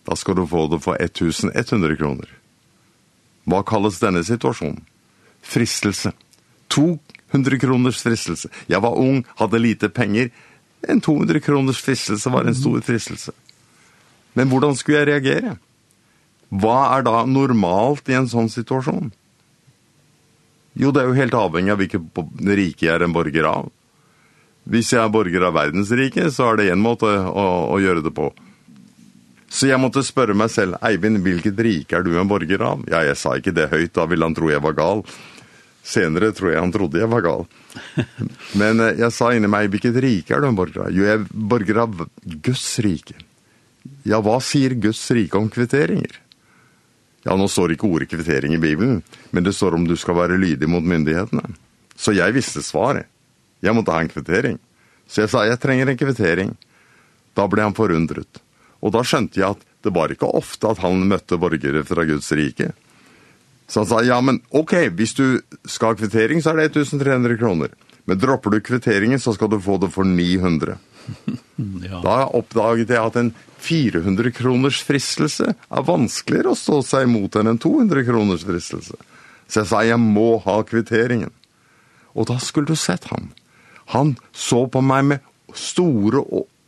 da 0.07 0.15
skal 0.15 0.39
du 0.39 0.45
få 0.47 0.63
det 0.71 0.79
for 0.85 0.95
1100 0.95 1.99
kroner. 1.99 2.31
Hva 3.47 3.61
kalles 3.67 3.99
denne 3.99 4.23
situasjonen? 4.23 4.79
Fristelse. 5.43 6.13
200 6.71 7.59
kroners 7.59 7.99
fristelse. 8.03 8.49
Jeg 8.71 8.79
var 8.83 8.95
ung, 8.95 9.25
hadde 9.39 9.59
lite 9.59 9.91
penger. 9.91 10.31
En 10.87 11.03
200 11.03 11.43
kroners 11.43 11.83
fristelse 11.83 12.31
var 12.31 12.47
en 12.47 12.55
stor 12.55 12.79
fristelse. 12.79 13.35
Men 14.39 14.47
hvordan 14.47 14.75
skulle 14.79 15.03
jeg 15.03 15.11
reagere? 15.11 15.57
Hva 16.49 16.79
er 16.95 17.03
da 17.07 17.25
normalt 17.27 18.07
i 18.07 18.15
en 18.15 18.29
sånn 18.31 18.47
situasjon? 18.51 19.11
Jo, 20.77 20.91
det 20.93 21.01
er 21.01 21.09
jo 21.09 21.17
helt 21.17 21.35
avhengig 21.35 21.73
av 21.73 21.81
hvilket 21.81 22.21
rike 22.59 22.85
jeg 22.85 22.93
er 22.93 23.03
en 23.03 23.15
borger 23.15 23.47
av. 23.49 23.71
Hvis 24.67 24.91
jeg 24.93 25.01
er 25.01 25.11
borger 25.11 25.47
av 25.47 25.55
verdensriket, 25.55 26.29
så 26.35 26.51
er 26.51 26.59
det 26.59 26.67
en 26.71 26.83
måte 26.83 27.07
å, 27.07 27.47
å 27.73 27.79
gjøre 27.81 28.03
det 28.05 28.13
på. 28.15 28.29
Så 29.47 29.69
jeg 29.69 29.79
måtte 29.79 30.03
spørre 30.03 30.35
meg 30.35 30.51
selv, 30.51 30.75
Eivind, 30.85 31.21
hvilket 31.23 31.59
rike 31.63 31.97
er 31.97 32.03
du 32.03 32.11
en 32.19 32.29
borger 32.29 32.61
av? 32.67 32.83
Ja, 32.91 33.01
jeg 33.07 33.15
sa 33.19 33.37
ikke 33.39 33.55
det 33.55 33.69
høyt, 33.71 33.93
da 33.95 34.05
ville 34.11 34.27
han 34.27 34.35
tro 34.37 34.51
jeg 34.51 34.63
var 34.63 34.75
gal. 34.77 35.03
Senere 35.87 36.33
tror 36.35 36.51
jeg 36.51 36.59
han 36.59 36.73
trodde 36.75 36.99
jeg 36.99 37.09
var 37.09 37.23
gal. 37.23 37.47
Men 38.59 38.83
jeg 38.99 39.11
sa 39.15 39.31
inni 39.33 39.49
meg, 39.51 39.71
hvilket 39.71 39.97
rike 40.03 40.35
er 40.35 40.43
du 40.43 40.49
en 40.51 40.59
borger 40.59 40.83
av? 40.85 40.91
Jo, 40.93 41.07
jeg 41.07 41.21
er 41.21 41.27
borger 41.31 41.81
av 41.85 42.05
Guds 42.43 42.67
rike. 42.83 43.15
Ja, 44.07 44.19
hva 44.19 44.37
sier 44.43 44.75
Guds 44.75 45.05
rike 45.15 45.39
om 45.39 45.47
kvitteringer? 45.51 46.19
Ja, 47.27 47.35
nå 47.35 47.49
står 47.51 47.75
ikke 47.75 47.89
ordet 47.91 48.07
kvittering 48.07 48.53
i 48.55 48.61
Bibelen, 48.61 49.01
men 49.35 49.43
det 49.43 49.51
står 49.57 49.75
om 49.75 49.87
du 49.87 49.97
skal 49.99 50.15
være 50.15 50.39
lydig 50.39 50.69
mot 50.71 50.85
myndighetene. 50.85 51.43
Så 51.97 52.13
jeg 52.15 52.35
visste 52.37 52.63
svaret. 52.63 53.09
Jeg 53.59 53.75
måtte 53.75 53.91
ha 53.91 53.99
en 54.03 54.11
kvittering. 54.11 54.59
Så 55.09 55.25
jeg 55.25 55.31
sa, 55.33 55.43
jeg 55.47 55.59
trenger 55.59 55.91
en 55.91 55.99
kvittering. 55.99 56.53
Da 57.35 57.47
ble 57.51 57.65
han 57.65 57.75
forundret. 57.75 58.39
Og 58.79 58.93
da 58.95 59.03
skjønte 59.03 59.41
jeg 59.41 59.57
at 59.57 59.65
det 59.83 59.93
var 59.95 60.13
ikke 60.13 60.29
ofte 60.39 60.69
at 60.71 60.79
han 60.83 61.03
møtte 61.09 61.39
borgere 61.41 61.83
fra 61.87 62.05
Guds 62.07 62.29
rike. 62.37 62.71
Så 63.67 63.83
han 63.83 63.89
sa, 63.89 63.99
ja, 64.07 64.21
men 64.23 64.39
ok, 64.55 64.75
hvis 64.95 65.17
du 65.17 65.25
skal 65.67 65.91
ha 65.91 65.99
kvittering, 65.99 66.39
så 66.43 66.53
er 66.53 66.61
det 66.61 66.69
1300 66.77 67.35
kroner. 67.41 67.73
Men 68.07 68.19
dropper 68.21 68.55
du 68.55 68.61
kvitteringen, 68.63 69.19
så 69.19 69.33
skal 69.35 69.51
du 69.51 69.59
få 69.59 69.75
det 69.83 69.91
for 69.91 70.07
900. 70.07 70.77
ja. 71.89 71.99
Da 72.03 72.17
oppdaget 72.37 72.93
jeg 72.93 73.03
at 73.03 73.19
en 73.19 73.33
400 73.57 74.31
kroners 74.37 74.81
fristelse 74.85 75.53
er 75.53 75.87
vanskeligere 75.87 76.53
å 76.53 76.57
stå 76.57 76.81
seg 76.85 77.07
imot 77.07 77.37
enn 77.39 77.53
en 77.53 77.61
200 77.61 78.05
kroners 78.07 78.45
fristelse. 78.47 78.97
Så 79.47 79.63
jeg 79.63 79.69
sa, 79.69 79.81
jeg 79.85 79.99
må 80.01 80.37
ha 80.43 80.59
kvitteringen. 80.67 81.31
Og 82.17 82.27
da 82.29 82.37
skulle 82.43 82.69
du 82.69 82.77
sett 82.79 83.07
ham. 83.11 83.31
Han 83.93 84.15
så 84.35 84.65
på 84.71 84.81
meg 84.83 85.05
med 85.11 85.25
store 85.55 86.23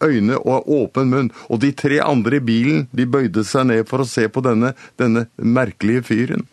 øyne 0.06 0.38
og 0.40 0.70
åpen 0.72 1.10
munn, 1.12 1.32
og 1.52 1.60
de 1.64 1.74
tre 1.76 2.00
andre 2.04 2.40
i 2.40 2.44
bilen, 2.44 2.86
de 2.96 3.06
bøyde 3.06 3.44
seg 3.44 3.68
ned 3.68 3.88
for 3.90 4.04
å 4.04 4.08
se 4.08 4.30
på 4.32 4.44
denne, 4.46 4.72
denne 5.00 5.28
merkelige 5.36 6.06
fyren. 6.08 6.46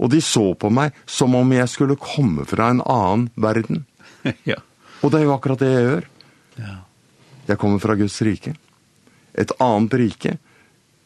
Og 0.00 0.12
de 0.12 0.20
så 0.24 0.50
på 0.56 0.70
meg 0.72 0.96
som 1.08 1.34
om 1.36 1.52
jeg 1.52 1.68
skulle 1.72 1.98
komme 2.00 2.46
fra 2.48 2.70
en 2.72 2.82
annen 2.84 3.28
verden. 3.40 3.84
ja. 4.50 4.60
Og 5.00 5.12
det 5.12 5.20
er 5.20 5.28
jo 5.28 5.36
akkurat 5.36 5.60
det 5.62 5.70
jeg 5.72 5.86
gjør. 5.86 6.08
Ja. 6.60 6.74
Jeg 7.48 7.60
kommer 7.60 7.80
fra 7.82 7.96
Guds 7.96 8.20
rike. 8.24 8.52
Ja 8.52 8.69
et 9.34 9.52
annet 9.60 9.94
rike. 9.94 10.36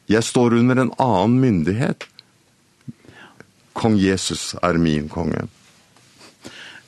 Jeg 0.06 0.24
står 0.24 0.54
under 0.60 0.80
en 0.82 0.92
annen 1.00 1.40
myndighet. 1.40 2.06
Kong 3.72 3.96
Jesus 3.98 4.54
er 4.62 4.78
min 4.78 5.08
konge. 5.08 5.46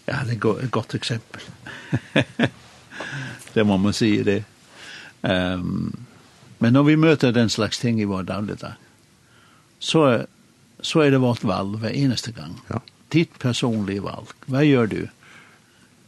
Ja, 0.06 0.22
det 0.24 0.36
er 0.38 0.60
et 0.62 0.70
godt 0.70 0.94
eksempel. 0.94 1.42
det 3.54 3.64
må 3.66 3.76
man 3.76 3.96
si 3.96 4.12
det. 4.22 4.44
Um, 5.22 6.06
men 6.58 6.72
når 6.72 6.86
vi 6.86 6.96
møter 6.96 7.34
den 7.34 7.50
slags 7.50 7.80
ting 7.82 8.00
i 8.00 8.06
vår 8.08 8.22
dagligdag, 8.28 8.76
så, 9.78 10.26
så 10.80 11.02
er 11.02 11.10
det 11.10 11.24
vårt 11.24 11.44
valg 11.44 11.80
hver 11.82 11.92
eneste 11.92 12.32
gang. 12.36 12.54
Ja. 12.70 12.80
Ditt 13.12 13.34
personlige 13.42 14.04
valg. 14.06 14.32
Hva 14.46 14.62
gjør 14.64 14.90
du? 14.92 15.00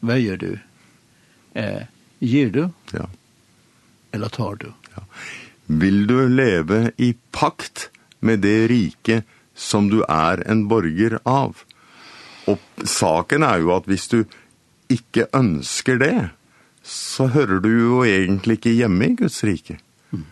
Hva 0.00 0.16
gjør 0.20 0.40
du? 0.44 0.50
Eh, 1.58 1.84
gir 2.22 2.52
du? 2.54 2.68
Ja. 2.94 3.08
Eller 4.14 4.32
tar 4.32 4.56
du? 4.62 4.70
Ja. 4.98 5.04
Vil 5.68 6.06
du 6.08 6.28
leve 6.28 6.92
i 6.96 7.12
pakt 7.30 7.90
med 8.24 8.40
det 8.40 8.68
rike 8.72 9.22
som 9.54 9.90
du 9.92 10.00
er 10.08 10.42
en 10.48 10.64
borger 10.68 11.18
av? 11.28 11.64
Og 12.48 12.86
saken 12.88 13.44
er 13.44 13.60
jo 13.60 13.74
at 13.76 13.88
hvis 13.90 14.08
du 14.08 14.22
ikke 14.88 15.28
ønsker 15.36 16.00
det, 16.00 16.30
så 16.88 17.28
hører 17.34 17.60
du 17.60 17.68
jo 17.68 18.00
egentlig 18.06 18.56
ikke 18.58 18.72
hjemme 18.78 19.10
i 19.10 19.16
Guds 19.18 19.42
rike. 19.44 19.76
Mm. 20.08 20.24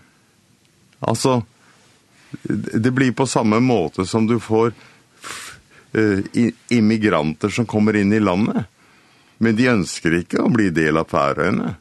Altså, 1.05 1.43
det 2.49 2.95
blir 2.97 3.13
på 3.13 3.29
samme 3.29 3.61
måte 3.61 4.07
som 4.09 4.25
du 4.27 4.39
får 4.41 4.73
uh, 4.73 6.21
immigranter 6.73 7.53
som 7.53 7.69
kommer 7.69 7.97
inn 8.01 8.17
i 8.17 8.23
landet, 8.25 8.65
men 9.39 9.57
de 9.57 9.69
ønsker 9.69 10.23
ikke 10.23 10.41
å 10.41 10.53
bli 10.53 10.71
del 10.73 10.97
av 10.97 11.13
færøyene. 11.13 11.75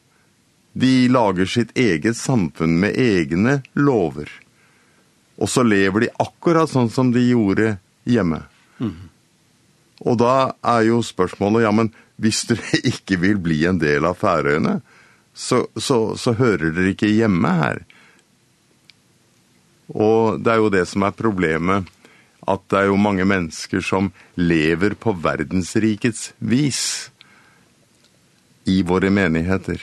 De 0.75 1.07
lager 1.07 1.47
sitt 1.47 1.71
eget 1.77 2.17
samfunn 2.19 2.75
med 2.81 2.97
egne 2.99 3.61
lover. 3.79 4.27
Og 5.39 5.49
så 5.51 5.63
lever 5.63 6.05
de 6.05 6.13
akkurat 6.19 6.71
sånn 6.71 6.91
som 6.91 7.11
de 7.15 7.23
gjorde 7.29 7.77
hjemme. 8.07 8.41
Mm. 8.79 9.07
Og 10.03 10.19
da 10.19 10.35
er 10.75 10.89
jo 10.89 10.99
spørsmålet, 11.03 11.63
ja, 11.63 11.71
men 11.71 11.91
hvis 12.19 12.43
dere 12.49 12.81
ikke 12.91 13.19
vil 13.23 13.39
bli 13.43 13.63
en 13.69 13.79
del 13.79 14.07
av 14.07 14.19
Færøyene, 14.19 14.79
så, 15.35 15.65
så, 15.75 16.15
så 16.19 16.35
hører 16.35 16.71
dere 16.75 16.93
ikke 16.93 17.11
hjemme 17.11 17.55
her. 17.59 17.81
Og 19.95 20.43
det 20.43 20.53
er 20.53 20.63
jo 20.63 20.71
det 20.73 20.85
som 20.91 21.03
er 21.07 21.15
problemet, 21.15 21.87
at 22.45 22.61
det 22.69 22.83
er 22.83 22.91
jo 22.91 23.01
mange 23.01 23.25
mennesker 23.27 23.81
som 23.83 24.11
lever 24.37 24.95
på 24.99 25.15
verdensrikets 25.23 26.33
vis 26.37 27.09
i 28.69 28.81
våre 28.85 29.11
menigheter. 29.13 29.81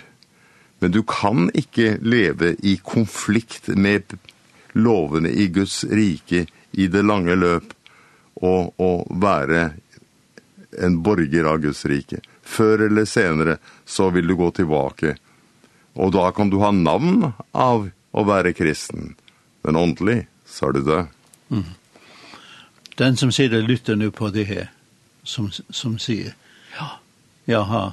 Men 0.83 0.91
du 0.91 1.05
kan 1.07 1.47
ikke 1.55 2.01
leve 2.03 2.57
i 2.67 2.75
konflikt 2.83 3.69
med 3.69 4.17
lovene 4.75 5.31
i 5.31 5.47
Guds 5.47 5.85
rike 5.85 6.47
i 6.73 6.87
det 6.91 7.05
lange 7.07 7.37
løp 7.39 7.69
og, 8.43 8.73
og 8.83 9.05
være 9.23 9.61
en 10.83 10.97
borger 11.07 11.47
av 11.47 11.63
Guds 11.63 11.85
rike. 11.87 12.19
Før 12.43 12.89
eller 12.89 13.07
senere 13.07 13.61
så 13.87 14.11
vil 14.11 14.27
du 14.27 14.35
gå 14.41 14.51
tilbake. 14.59 15.15
Og 15.95 16.11
da 16.19 16.27
kan 16.35 16.51
du 16.51 16.59
ha 16.65 16.73
navn 16.75 17.31
av 17.53 17.87
å 18.11 18.27
være 18.27 18.57
kristen. 18.59 19.15
Men 19.63 19.79
åndelig 19.79 20.25
så 20.51 20.73
er 20.73 20.81
du 20.81 20.83
død. 20.91 21.17
Mm. 21.55 21.73
Den 22.99 23.23
som 23.23 23.31
sier 23.31 23.55
det 23.55 23.63
lytter 23.71 23.95
nu 23.95 24.11
på 24.11 24.35
det 24.35 24.49
her. 24.51 24.73
Som, 25.23 25.53
som 25.71 25.95
sier, 26.03 26.35
ja, 26.75 26.97
jeg 27.47 27.63
har 27.71 27.93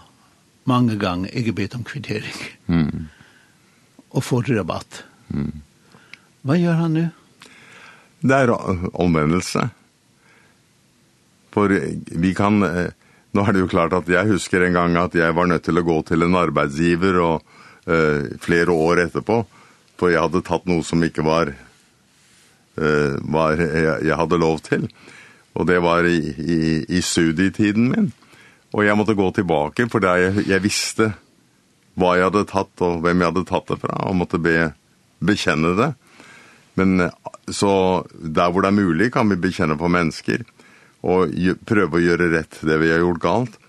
mange 0.69 0.99
ganger 1.01 1.33
jeg 1.33 1.55
bedt 1.57 1.77
om 1.77 1.85
kvittering. 1.87 2.37
Mm. 2.69 3.09
Og 4.13 4.25
får 4.25 4.53
rabatt. 4.53 5.03
Mm. 5.33 5.65
Hva 6.45 6.57
gjør 6.57 6.79
han 6.83 6.95
nå? 6.97 7.05
Det 8.19 8.37
er 8.45 8.53
omvendelse. 8.93 9.67
For 11.53 11.73
vi 11.73 12.33
kan... 12.37 12.61
Nå 13.29 13.43
er 13.45 13.53
det 13.53 13.61
jo 13.61 13.69
klart 13.69 13.93
at 13.93 14.07
jeg 14.09 14.31
husker 14.31 14.63
en 14.65 14.73
gang 14.73 14.95
at 14.97 15.13
jeg 15.13 15.35
var 15.37 15.49
nødt 15.49 15.67
til 15.67 15.77
å 15.77 15.85
gå 15.85 15.99
til 16.07 16.25
en 16.25 16.37
arbeidsgiver 16.39 17.19
og 17.21 17.43
uh, 17.85 18.25
flere 18.41 18.73
år 18.73 19.03
etterpå, 19.05 19.43
for 20.01 20.09
jeg 20.09 20.23
hadde 20.23 20.41
tatt 20.47 20.65
noe 20.69 20.81
som 20.85 21.03
ikke 21.05 21.25
var, 21.27 21.51
uh, 21.53 23.13
var 23.21 23.61
jeg, 23.61 23.99
jeg 24.09 24.17
hadde 24.17 24.41
lov 24.41 24.63
til. 24.65 24.87
Og 25.53 25.69
det 25.69 25.77
var 25.85 26.09
i, 26.09 26.17
i, 26.41 26.59
i 26.89 27.03
studietiden 27.05 27.91
min. 27.93 28.09
Og 28.75 28.85
jeg 28.85 28.97
måtte 28.99 29.17
gå 29.17 29.31
tilbake, 29.33 29.87
for 29.89 30.05
jeg, 30.05 30.45
jeg 30.49 30.63
visste 30.63 31.11
hva 31.99 32.13
jeg 32.15 32.29
hadde 32.29 32.45
tatt, 32.49 32.73
og 32.85 33.01
hvem 33.03 33.23
jeg 33.23 33.31
hadde 33.31 33.47
tatt 33.49 33.71
det 33.71 33.79
fra, 33.81 33.95
og 34.07 34.19
måtte 34.19 34.39
be, 34.41 34.69
bekjenne 35.25 35.73
det. 35.79 35.89
Men 36.79 37.09
så 37.51 37.71
der 38.13 38.53
hvor 38.53 38.63
det 38.63 38.69
er 38.69 38.77
mulig, 38.77 39.09
kan 39.15 39.27
vi 39.31 39.39
bekjenne 39.41 39.75
på 39.79 39.89
mennesker, 39.91 40.45
og 41.09 41.33
prøve 41.67 41.97
å 41.97 42.03
gjøre 42.03 42.29
rett 42.35 42.61
det 42.67 42.77
vi 42.81 42.93
har 42.93 43.03
gjort 43.03 43.23
galt. 43.23 43.59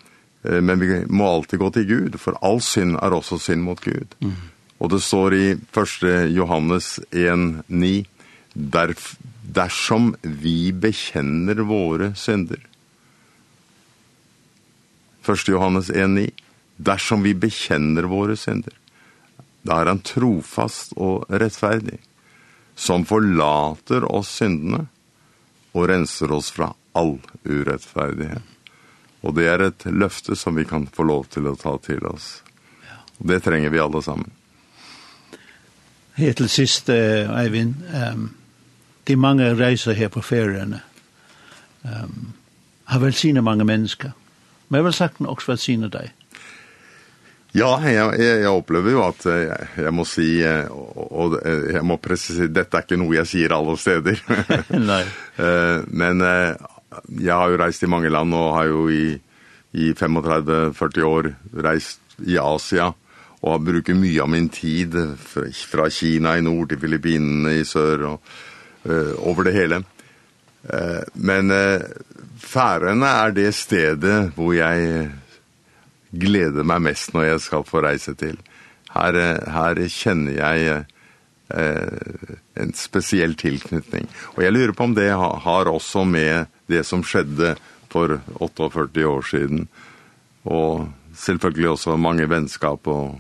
Men 0.43 0.81
vi 0.81 1.03
må 1.13 1.27
alltid 1.29 1.61
gå 1.61 1.69
til 1.75 1.89
Gud, 1.89 2.17
for 2.21 2.39
all 2.45 2.63
synd 2.65 2.97
er 3.01 3.17
også 3.17 3.39
synd 3.41 3.65
mot 3.67 3.81
Gud. 3.83 4.15
Mm. 4.25 4.37
Og 4.81 4.93
det 4.95 5.03
står 5.05 5.37
i 5.37 5.45
1. 5.77 6.33
Johannes 6.33 6.95
1, 7.13 7.63
9, 7.69 7.93
Derf, 8.51 9.13
dersom 9.45 10.15
vi 10.23 10.73
bekjenner 10.73 11.61
våre 11.69 12.13
synder, 12.19 12.63
1. 15.27 15.49
Johannes 15.49 15.91
1.9. 15.91 16.31
Dersom 16.77 17.23
vi 17.23 17.35
bekjenner 17.37 18.09
våre 18.09 18.37
synder, 18.41 18.73
da 19.63 19.83
er 19.83 19.91
han 19.91 20.01
trofast 20.01 20.95
og 20.97 21.27
rettferdig, 21.29 21.99
som 22.75 23.05
forlater 23.05 24.07
oss 24.09 24.31
syndene 24.41 24.87
og 25.77 25.91
renser 25.91 26.33
oss 26.33 26.49
fra 26.55 26.73
all 26.97 27.19
urettferdighet. 27.45 28.47
Og 29.21 29.37
det 29.37 29.51
er 29.53 29.67
et 29.67 29.85
løfte 29.93 30.37
som 30.37 30.57
vi 30.57 30.65
kan 30.65 30.87
få 30.89 31.05
lov 31.05 31.27
til 31.35 31.51
å 31.51 31.57
ta 31.61 31.77
til 31.85 32.01
oss. 32.09 32.39
Og 33.21 33.29
det 33.29 33.43
trenger 33.45 33.69
vi 33.69 33.83
alle 33.83 34.01
sammen. 34.03 34.31
Helt 36.17 36.41
til 36.41 36.49
sist, 36.49 36.89
Eivind, 36.89 37.77
um, 37.93 38.31
de 39.05 39.17
mange 39.17 39.53
reiser 39.57 39.97
her 39.97 40.09
på 40.13 40.23
feriene 40.25 40.81
um, 41.85 42.33
har 42.91 43.05
velsignet 43.05 43.45
mange 43.45 43.65
mennesker. 43.65 44.17
Men 44.71 44.81
jeg 44.81 44.87
vil 44.87 44.97
sagt 44.97 45.21
også 45.21 45.53
velsigne 45.53 45.91
deg. 45.93 46.15
Ja, 47.51 47.73
jeg, 47.83 47.99
jeg, 48.23 48.43
jeg 48.45 48.51
opplever 48.55 48.95
jo 48.95 49.01
at 49.03 49.25
jeg, 49.27 49.71
jeg 49.83 49.93
må 49.95 50.05
si, 50.07 50.29
og, 50.71 51.01
og 51.11 51.35
jeg 51.43 51.83
må 51.83 51.97
presisere, 51.99 52.47
dette 52.55 52.79
er 52.79 52.87
ikke 52.87 52.99
noe 53.01 53.17
jeg 53.17 53.27
sier 53.27 53.55
alle 53.57 53.75
steder. 53.81 54.23
Nei. 54.91 55.03
Men 56.03 56.23
jeg 56.23 57.35
har 57.35 57.51
jo 57.51 57.59
reist 57.59 57.83
i 57.83 57.91
mange 57.91 58.11
land, 58.11 58.35
og 58.39 58.55
har 58.55 58.71
jo 58.71 58.87
i, 58.95 59.19
i 59.83 59.91
35-40 59.99 61.11
år 61.11 61.33
reist 61.67 62.01
i 62.27 62.39
Asia, 62.39 62.91
og 63.41 63.55
har 63.55 63.65
brukt 63.65 63.93
mye 63.97 64.21
av 64.23 64.31
min 64.31 64.51
tid 64.53 64.97
fra 65.55 65.89
Kina 65.93 66.37
i 66.37 66.45
nord 66.45 66.71
til 66.71 66.81
Filippinene 66.83 67.57
i 67.61 67.65
sør, 67.65 68.07
og 68.13 68.35
uh, 68.85 69.15
over 69.31 69.49
det 69.49 69.57
hele. 69.57 69.83
Uh, 70.67 71.01
men 71.15 71.55
uh, 71.55 71.81
Færøyene 72.41 73.09
er 73.25 73.35
det 73.37 73.51
stedet 73.55 74.33
hvor 74.37 74.55
jeg 74.57 75.11
gleder 76.11 76.67
meg 76.67 76.83
mest 76.89 77.13
når 77.15 77.29
jeg 77.29 77.43
skal 77.45 77.67
få 77.69 77.83
reise 77.85 78.15
til. 78.19 78.39
Her, 78.91 79.19
her 79.55 79.81
kjenner 79.93 80.35
jeg 80.35 80.85
eh, 81.55 82.33
en 82.59 82.73
spesiell 82.75 83.37
tilknytning. 83.39 84.09
Og 84.35 84.43
jeg 84.45 84.55
lurer 84.55 84.75
på 84.75 84.89
om 84.89 84.97
det 84.97 85.11
har 85.15 85.71
også 85.71 86.05
med 86.09 86.51
det 86.71 86.83
som 86.87 87.05
skjedde 87.07 87.55
for 87.91 88.19
48 88.39 89.07
år 89.07 89.25
siden, 89.27 89.65
og 90.47 90.89
selvfølgelig 91.15 91.69
også 91.69 91.97
mange 91.99 92.29
vennskap 92.31 92.87
og, 92.87 93.19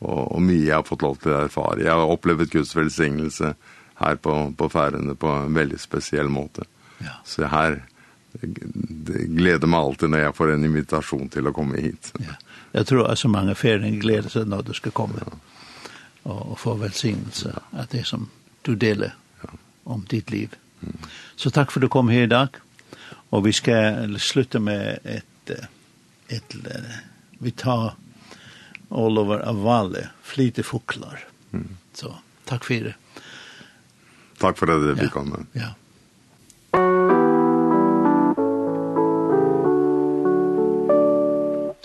og, 0.00 0.20
og 0.36 0.42
mye 0.44 0.66
jeg 0.66 0.76
har 0.76 0.88
fått 0.88 1.04
lov 1.04 1.16
til 1.20 1.32
å 1.32 1.44
erfare. 1.46 1.80
Jeg 1.84 1.92
har 1.92 2.12
opplevd 2.12 2.52
Guds 2.52 2.74
velsignelse 2.76 3.54
her 4.02 4.20
på, 4.20 4.36
på 4.56 4.68
færene 4.72 5.16
på 5.16 5.32
en 5.32 5.56
veldig 5.56 5.80
spesiell 5.80 6.28
måte. 6.32 6.66
Ja. 7.02 7.18
Så 7.26 7.48
her 7.50 7.80
det 8.42 9.26
gleder 9.36 9.70
meg 9.70 9.80
alltid 9.80 10.12
når 10.12 10.24
jeg 10.24 10.36
får 10.38 10.52
en 10.52 10.66
invitasjon 10.66 11.28
til 11.32 11.48
å 11.48 11.54
komme 11.54 11.80
hit. 11.80 12.12
Ja. 12.22 12.36
Jeg 12.72 12.88
tror 12.88 13.10
altså 13.10 13.28
mange 13.28 13.54
ferier 13.58 14.00
gleder 14.00 14.32
seg 14.32 14.48
når 14.48 14.68
du 14.70 14.72
skal 14.76 14.94
komme 14.96 15.20
ja. 15.20 15.32
og, 16.24 16.52
og 16.54 16.58
få 16.60 16.76
velsignelse 16.80 17.52
av 17.70 17.90
det 17.92 18.04
som 18.08 18.28
du 18.66 18.74
deler 18.74 19.14
ja. 19.42 19.52
om 19.84 20.04
ditt 20.10 20.32
liv. 20.32 20.56
Mm. 20.80 20.96
Så 21.36 21.52
takk 21.54 21.70
for 21.70 21.82
at 21.82 21.88
du 21.88 21.92
kom 21.92 22.10
her 22.12 22.26
i 22.26 22.32
dag. 22.32 22.56
Og 23.32 23.46
vi 23.46 23.52
skal 23.56 24.16
slutte 24.20 24.60
med 24.60 25.06
et, 25.08 25.52
et, 26.28 26.56
vi 27.38 27.52
tar 27.56 27.94
all 28.92 29.18
over 29.18 29.40
av 29.48 29.62
vale, 29.64 30.08
flyte 30.22 30.64
Foklar. 30.66 31.22
Mm. 31.52 31.78
Så 31.96 32.12
takk 32.48 32.66
for 32.68 32.90
det. 32.90 32.96
Takk 34.42 34.58
for 34.58 34.74
at 34.74 34.84
du 34.84 35.04
ja. 35.06 35.08
kom. 35.12 35.32
Ja. 35.56 35.72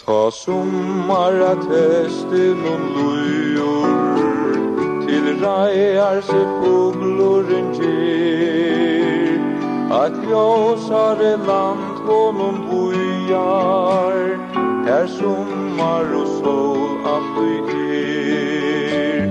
Ta 0.07 0.31
sommar 0.31 1.35
at 1.51 1.63
testen 1.67 2.61
noen 2.63 2.83
lujor 2.95 4.53
Til 5.03 5.25
reier 5.41 6.21
se 6.27 6.37
fågloren 6.61 7.67
ger 7.75 9.41
At 9.97 10.15
ljusare 10.29 11.33
land 11.49 11.99
honom 12.07 12.61
bojar 12.69 14.15
Her 14.87 15.11
sommar 15.17 16.07
og 16.21 16.31
sol 16.37 17.03
alt 17.15 17.35
du 17.41 17.75
er 17.97 19.27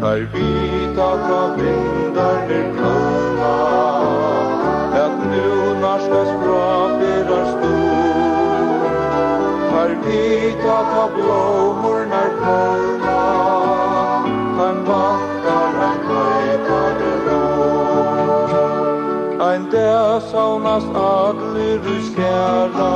Tar 0.00 0.24
vita 0.38 1.10
ta 1.26 1.42
vindar 1.60 2.40
ner 2.48 2.72
kalla 2.80 3.52
At 5.04 5.20
nu 5.28 5.44
narskas 5.84 6.32
narskast 6.32 6.34
bra 6.46 6.72
berar 7.02 7.63
vita 10.04 10.78
ta 10.92 11.04
blommornar 11.14 12.30
falla 12.40 13.22
Han 14.58 14.76
vackar, 14.84 15.72
han 15.80 15.98
klöjpar 16.06 16.94
Ein 19.54 19.70
der 19.70 20.20
saunas 20.20 20.84
adler 20.84 21.80
i 21.96 22.14
skärla 22.14 22.94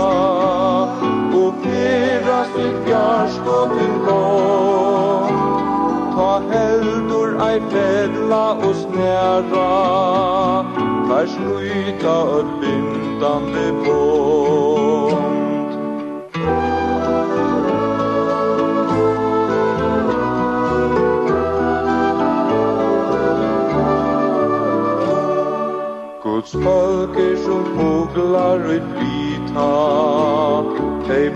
Och 1.40 1.54
fyras 1.62 2.48
i 2.56 2.68
fjärskotten 2.84 3.94
gång 4.06 5.28
Ta 6.14 6.42
heldur 6.50 7.30
ei 7.48 7.60
fedla 7.70 8.52
og 8.52 8.74
snära 8.74 9.68
Här 11.08 11.26
sluta 11.26 12.08
öll 12.08 12.46
bindande 12.60 13.72
på 13.84 14.67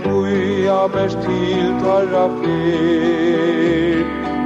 buja 0.03 0.87
best 0.93 1.17
til 1.25 1.73
tarra 1.83 2.25
fyr 2.39 4.03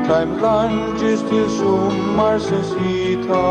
Taim 0.08 0.32
langis 0.42 1.22
til 1.30 1.50
summarsens 1.58 2.72
hita 2.80 3.48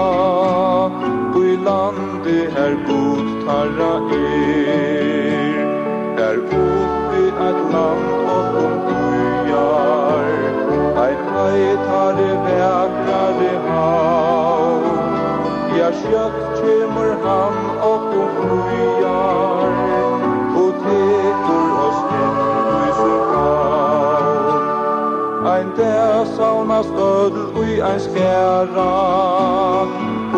Bui 1.32 1.56
landi 1.66 2.38
her 2.54 2.74
god 2.88 3.26
tarra 3.44 3.92
er. 4.18 5.56
Der 6.16 6.36
oppi 6.60 7.24
at 7.48 7.58
land 7.74 8.06
og 8.36 8.46
om 8.64 8.74
bujar 8.86 10.28
Ein 11.04 11.20
heitare 11.34 12.30
vekrare 12.46 13.54
hav 13.68 14.82
Ja, 15.78 15.88
sjøkt 16.02 16.60
kjemur 16.60 17.12
han 17.26 17.65
der 25.76 26.26
salmast 26.36 26.90
öll 26.90 27.36
ui 27.60 27.80
ein 27.80 28.00
skæra 28.00 28.92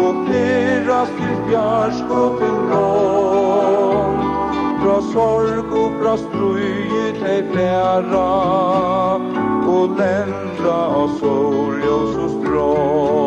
og 0.04 0.14
fyrast 0.26 1.12
til 1.18 1.36
bjarsk 1.48 2.10
og 2.20 2.38
til 2.40 2.56
gong 2.70 4.18
fra 4.80 4.98
sorg 5.12 5.72
og 5.82 5.90
fra 6.00 6.16
strui 6.24 7.12
tei 7.20 7.40
færa 7.52 8.26
og 9.76 9.86
lendra 10.00 10.80
av 11.02 11.08
solljós 11.20 12.18
og 12.24 12.30
strål 12.36 13.17